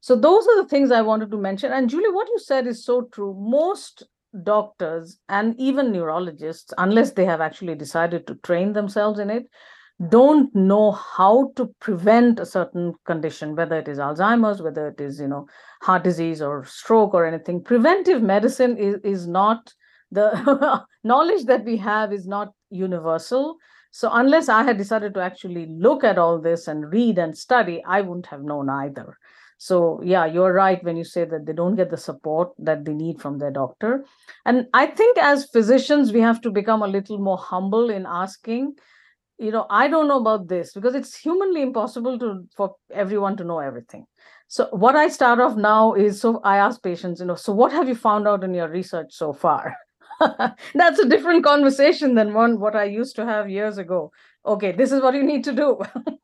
so 0.04 0.14
those 0.14 0.46
are 0.46 0.60
the 0.60 0.68
things 0.68 0.90
I 0.90 1.00
wanted 1.00 1.30
to 1.30 1.38
mention. 1.38 1.72
And 1.72 1.88
Julie, 1.88 2.12
what 2.12 2.28
you 2.28 2.38
said 2.38 2.66
is 2.66 2.84
so 2.84 3.08
true. 3.10 3.34
Most 3.40 4.02
doctors 4.42 5.18
and 5.30 5.58
even 5.58 5.92
neurologists, 5.92 6.74
unless 6.76 7.12
they 7.12 7.24
have 7.24 7.40
actually 7.40 7.74
decided 7.74 8.26
to 8.26 8.34
train 8.34 8.74
themselves 8.74 9.18
in 9.18 9.30
it, 9.30 9.46
don't 10.08 10.54
know 10.54 10.92
how 10.92 11.52
to 11.56 11.66
prevent 11.80 12.40
a 12.40 12.46
certain 12.46 12.94
condition, 13.06 13.54
whether 13.54 13.78
it 13.78 13.88
is 13.88 13.98
Alzheimer's, 13.98 14.60
whether 14.60 14.88
it 14.88 15.00
is, 15.00 15.20
you 15.20 15.28
know, 15.28 15.46
heart 15.82 16.02
disease 16.02 16.42
or 16.42 16.64
stroke 16.64 17.14
or 17.14 17.24
anything. 17.24 17.62
Preventive 17.62 18.22
medicine 18.22 18.76
is, 18.76 18.96
is 19.04 19.26
not 19.26 19.72
the 20.10 20.84
knowledge 21.04 21.44
that 21.44 21.64
we 21.64 21.76
have 21.76 22.12
is 22.12 22.26
not 22.26 22.52
universal. 22.70 23.56
So 23.90 24.10
unless 24.12 24.48
I 24.48 24.64
had 24.64 24.78
decided 24.78 25.14
to 25.14 25.20
actually 25.20 25.66
look 25.66 26.02
at 26.02 26.18
all 26.18 26.40
this 26.40 26.66
and 26.66 26.92
read 26.92 27.18
and 27.18 27.36
study, 27.36 27.82
I 27.86 28.00
wouldn't 28.00 28.26
have 28.26 28.42
known 28.42 28.68
either. 28.68 29.16
So, 29.58 30.00
yeah, 30.02 30.26
you're 30.26 30.52
right 30.52 30.82
when 30.82 30.96
you 30.96 31.04
say 31.04 31.24
that 31.24 31.46
they 31.46 31.52
don't 31.52 31.76
get 31.76 31.90
the 31.90 31.96
support 31.96 32.50
that 32.58 32.84
they 32.84 32.92
need 32.92 33.20
from 33.20 33.38
their 33.38 33.52
doctor. 33.52 34.04
And 34.44 34.66
I 34.74 34.86
think 34.86 35.16
as 35.18 35.48
physicians, 35.50 36.12
we 36.12 36.20
have 36.20 36.40
to 36.42 36.50
become 36.50 36.82
a 36.82 36.88
little 36.88 37.18
more 37.18 37.38
humble 37.38 37.88
in 37.88 38.04
asking, 38.04 38.74
you 39.38 39.50
know, 39.50 39.66
I 39.68 39.88
don't 39.88 40.08
know 40.08 40.20
about 40.20 40.48
this 40.48 40.72
because 40.72 40.94
it's 40.94 41.16
humanly 41.16 41.62
impossible 41.62 42.18
to 42.20 42.44
for 42.56 42.76
everyone 42.92 43.36
to 43.38 43.44
know 43.44 43.58
everything. 43.58 44.06
So, 44.48 44.68
what 44.70 44.96
I 44.96 45.08
start 45.08 45.40
off 45.40 45.56
now 45.56 45.94
is 45.94 46.20
so 46.20 46.40
I 46.44 46.58
ask 46.58 46.82
patients, 46.82 47.20
you 47.20 47.26
know, 47.26 47.34
so 47.34 47.52
what 47.52 47.72
have 47.72 47.88
you 47.88 47.94
found 47.94 48.28
out 48.28 48.44
in 48.44 48.54
your 48.54 48.68
research 48.68 49.12
so 49.12 49.32
far? 49.32 49.76
That's 50.74 50.98
a 50.98 51.08
different 51.08 51.44
conversation 51.44 52.14
than 52.14 52.34
one 52.34 52.60
what 52.60 52.76
I 52.76 52.84
used 52.84 53.16
to 53.16 53.26
have 53.26 53.50
years 53.50 53.78
ago. 53.78 54.12
Okay, 54.46 54.72
this 54.72 54.92
is 54.92 55.00
what 55.02 55.14
you 55.14 55.22
need 55.22 55.44
to 55.44 55.52
do. 55.52 55.80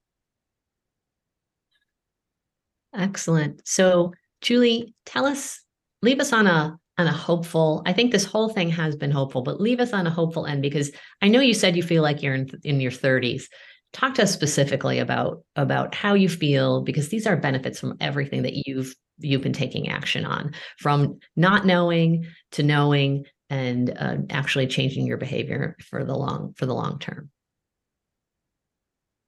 Excellent. 2.95 3.63
So, 3.67 4.13
Julie, 4.41 4.95
tell 5.07 5.27
us, 5.27 5.61
leave 6.03 6.21
us 6.21 6.33
on 6.33 6.47
a 6.47 6.80
on 7.01 7.07
a 7.07 7.13
hopeful. 7.13 7.83
I 7.87 7.93
think 7.93 8.13
this 8.13 8.25
whole 8.25 8.51
thing 8.51 8.71
has 8.71 8.95
been 8.95 9.11
hopeful, 9.11 9.43
but 9.43 9.61
leave 9.61 9.81
us 9.81 9.93
on 9.93 10.07
a 10.07 10.11
hopeful 10.11 10.47
end 10.47 10.63
because 10.63 10.93
I 11.23 11.29
know 11.29 11.41
you 11.41 11.55
said 11.55 11.77
you 11.77 11.83
feel 11.83 12.03
like 12.03 12.23
you're 12.23 12.35
in, 12.35 12.49
in 12.63 12.81
your 12.81 12.93
30s. 12.93 13.45
Talk 13.93 14.15
to 14.15 14.23
us 14.23 14.33
specifically 14.33 15.01
about 15.01 15.43
about 15.57 15.95
how 15.95 16.15
you 16.15 16.29
feel 16.29 16.83
because 16.83 17.09
these 17.09 17.27
are 17.27 17.37
benefits 17.37 17.81
from 17.81 17.97
everything 18.01 18.43
that 18.43 18.67
you've 18.67 18.95
you've 19.19 19.43
been 19.43 19.53
taking 19.53 19.89
action 19.89 20.25
on, 20.25 20.55
from 20.79 21.19
not 21.35 21.67
knowing 21.67 22.27
to 22.53 22.63
knowing 22.63 23.25
and 23.49 23.91
uh, 23.99 24.17
actually 24.31 24.69
changing 24.69 25.07
your 25.07 25.17
behavior 25.17 25.77
for 25.89 26.05
the 26.05 26.15
long 26.15 26.55
for 26.57 26.67
the 26.67 26.75
long 26.75 27.01
term. 27.01 27.31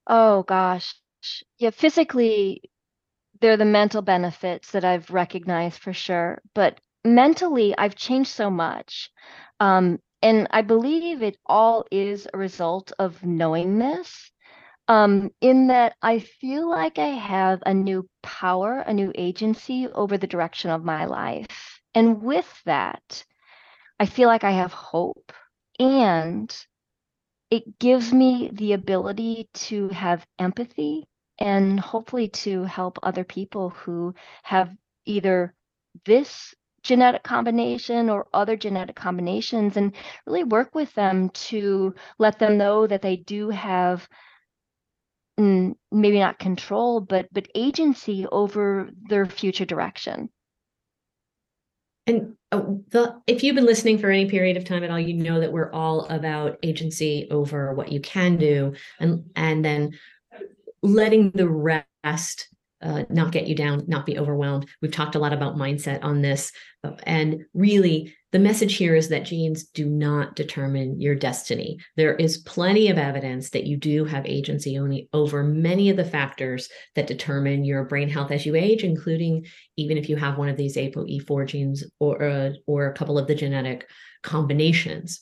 Oh 0.07 0.45
gosh, 0.45 0.95
yeah. 1.59 1.71
Physically, 1.71 2.63
they're 3.41 3.57
the 3.57 3.65
mental 3.65 4.03
benefits 4.03 4.71
that 4.71 4.85
I've 4.85 5.11
recognized 5.11 5.81
for 5.81 5.93
sure. 5.93 6.41
But 6.55 6.79
mentally, 7.05 7.77
I've 7.77 7.95
changed 7.95 8.31
so 8.31 8.51
much. 8.51 9.11
Um, 9.61 9.99
and 10.23 10.47
I 10.51 10.63
believe 10.63 11.23
it 11.23 11.37
all 11.47 11.85
is 11.91 12.29
a 12.33 12.39
result 12.39 12.93
of 12.99 13.25
knowing 13.25 13.79
this. 13.79 14.31
Um, 14.89 15.31
in 15.41 15.69
that 15.69 15.95
I 16.03 16.19
feel 16.19 16.69
like 16.69 16.99
I 16.99 17.07
have 17.07 17.63
a 17.65 17.75
new 17.75 18.09
power, 18.23 18.79
a 18.81 18.93
new 18.93 19.13
agency 19.15 19.89
over 19.89 20.19
the 20.19 20.27
direction 20.27 20.71
of 20.71 20.85
my 20.85 21.07
life. 21.07 21.81
And 21.95 22.23
with 22.23 22.49
that, 22.65 23.25
I 23.99 24.07
feel 24.07 24.29
like 24.29 24.45
I 24.45 24.51
have 24.51 24.73
hope. 24.73 25.33
And 25.79 26.55
it 27.51 27.79
gives 27.79 28.13
me 28.13 28.51
the 28.53 28.73
ability 28.73 29.49
to 29.55 29.89
have 29.91 30.27
empathy 30.39 31.07
and 31.39 31.79
hopefully 31.79 32.29
to 32.29 32.65
help 32.65 32.99
other 33.03 33.25
people 33.25 33.71
who 33.71 34.15
have 34.43 34.75
either 35.05 35.55
this 36.05 36.55
genetic 36.83 37.23
combination 37.23 38.11
or 38.11 38.27
other 38.33 38.57
genetic 38.57 38.97
combinations 38.97 39.77
and 39.77 39.95
really 40.27 40.45
work 40.45 40.75
with 40.75 40.93
them 40.95 41.31
to 41.31 41.95
let 42.19 42.39
them 42.39 42.59
know 42.59 42.87
that 42.87 43.03
they 43.03 43.17
do 43.17 43.51
have 43.51 44.09
mm, 45.39 45.75
maybe 45.91 46.19
not 46.19 46.39
control 46.39 47.01
but 47.01 47.29
but 47.33 47.49
agency 47.55 48.27
over 48.31 48.91
their 49.09 49.27
future 49.27 49.65
direction. 49.65 50.29
And 52.07 52.35
uh, 52.51 52.63
the 52.89 53.23
if 53.29 53.45
you've 53.45 53.55
been 53.55 53.65
listening 53.65 53.99
for 53.99 54.11
any 54.11 54.29
period 54.29 54.57
of 54.57 54.65
time 54.65 54.83
at 54.83 54.91
all 54.91 54.99
you 54.99 55.15
know 55.15 55.41
that 55.41 55.53
we're 55.53 55.71
all 55.73 56.07
about 56.07 56.59
agency 56.63 57.29
over 57.31 57.75
what 57.75 57.93
you 57.93 58.01
can 58.01 58.37
do 58.37 58.75
and 58.99 59.25
and 59.37 59.65
then 59.65 59.93
letting 60.83 61.31
the 61.31 61.49
rest 61.49 62.49
uh, 62.83 63.05
not 63.09 63.33
get 63.33 63.47
you 63.47 63.55
down, 63.55 63.85
not 63.87 64.07
be 64.07 64.19
overwhelmed. 64.19 64.69
We've 64.81 64.93
talked 64.93 65.15
a 65.15 65.19
lot 65.19 65.33
about 65.33 65.57
mindset 65.57 66.03
on 66.03 66.23
this. 66.23 66.53
And 67.05 67.45
really, 67.55 68.15
the 68.33 68.39
message 68.39 68.77
here 68.77 68.97
is 68.97 69.09
that 69.11 69.25
genes 69.25 69.65
do 69.65 69.87
not 69.87 70.35
determine 70.35 71.01
your 71.01 71.15
destiny. 71.15 71.79
There 71.97 72.15
is 72.17 72.39
plenty 72.39 72.89
of 72.89 72.99
evidence 72.99 73.51
that 73.51 73.67
you 73.67 73.77
do 73.77 74.05
have 74.05 74.27
agency 74.27 74.79
only 74.79 75.09
over 75.13 75.45
many 75.45 75.91
of 75.91 75.97
the 75.97 76.05
factors 76.05 76.69
that 76.95 77.07
determine 77.07 77.65
your 77.65 77.85
brain 77.85 78.09
health 78.09 78.31
as 78.31 78.45
you 78.45 78.57
age, 78.57 78.85
including 78.85 79.47
even 79.77 79.97
if 79.97 80.09
you 80.09 80.17
have 80.17 80.39
one 80.39 80.49
of 80.49 80.57
these 80.57 80.77
ApoE4 80.77 81.47
genes 81.47 81.85
or, 82.01 82.23
uh, 82.23 82.51
or 82.67 82.87
a 82.87 82.95
couple 82.95 83.19
of 83.19 83.27
the 83.27 83.35
genetic 83.35 83.87
combinations. 84.23 85.21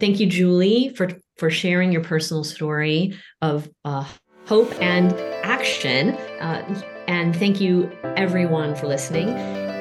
Thank 0.00 0.20
you, 0.20 0.26
Julie, 0.26 0.92
for, 0.96 1.10
for 1.38 1.50
sharing 1.50 1.92
your 1.92 2.02
personal 2.02 2.44
story 2.44 3.14
of 3.40 3.70
uh, 3.84 4.06
hope 4.50 4.74
and 4.82 5.12
action. 5.44 6.10
Uh, 6.40 6.82
and 7.06 7.36
thank 7.36 7.60
you, 7.60 7.88
everyone, 8.16 8.74
for 8.74 8.88
listening. 8.88 9.28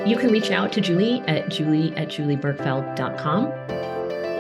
You 0.08 0.15
can 0.15 0.32
reach 0.32 0.51
out 0.51 0.71
to 0.73 0.82
Julie 0.82 1.21
at 1.21 1.49
julie 1.49 1.91
at 1.97 2.10
juliebergfeld.com. 2.10 3.51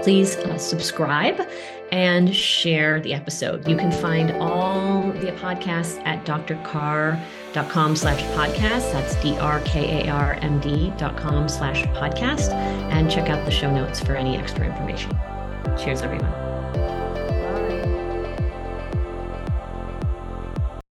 Please 0.03 0.35
uh, 0.37 0.59
subscribe 0.59 1.41
and 1.91 2.33
share 2.35 3.01
the 3.01 3.11
episode. 3.15 3.67
You 3.67 3.75
can 3.75 3.91
find 3.91 4.31
all 4.33 5.11
the 5.13 5.31
podcasts 5.31 5.99
at 6.05 6.23
drkarmd.com 6.25 7.95
slash 7.95 8.21
podcast. 8.37 8.93
That's 8.93 9.15
D-R-K-A-R-M-D 9.23 10.93
dot 10.97 11.17
com 11.17 11.49
slash 11.49 11.85
podcast. 11.85 12.53
And 12.91 13.09
check 13.09 13.31
out 13.31 13.43
the 13.45 13.51
show 13.51 13.73
notes 13.73 13.99
for 13.99 14.15
any 14.15 14.37
extra 14.37 14.67
information. 14.67 15.11
Cheers, 15.75 16.03
everyone. 16.03 16.48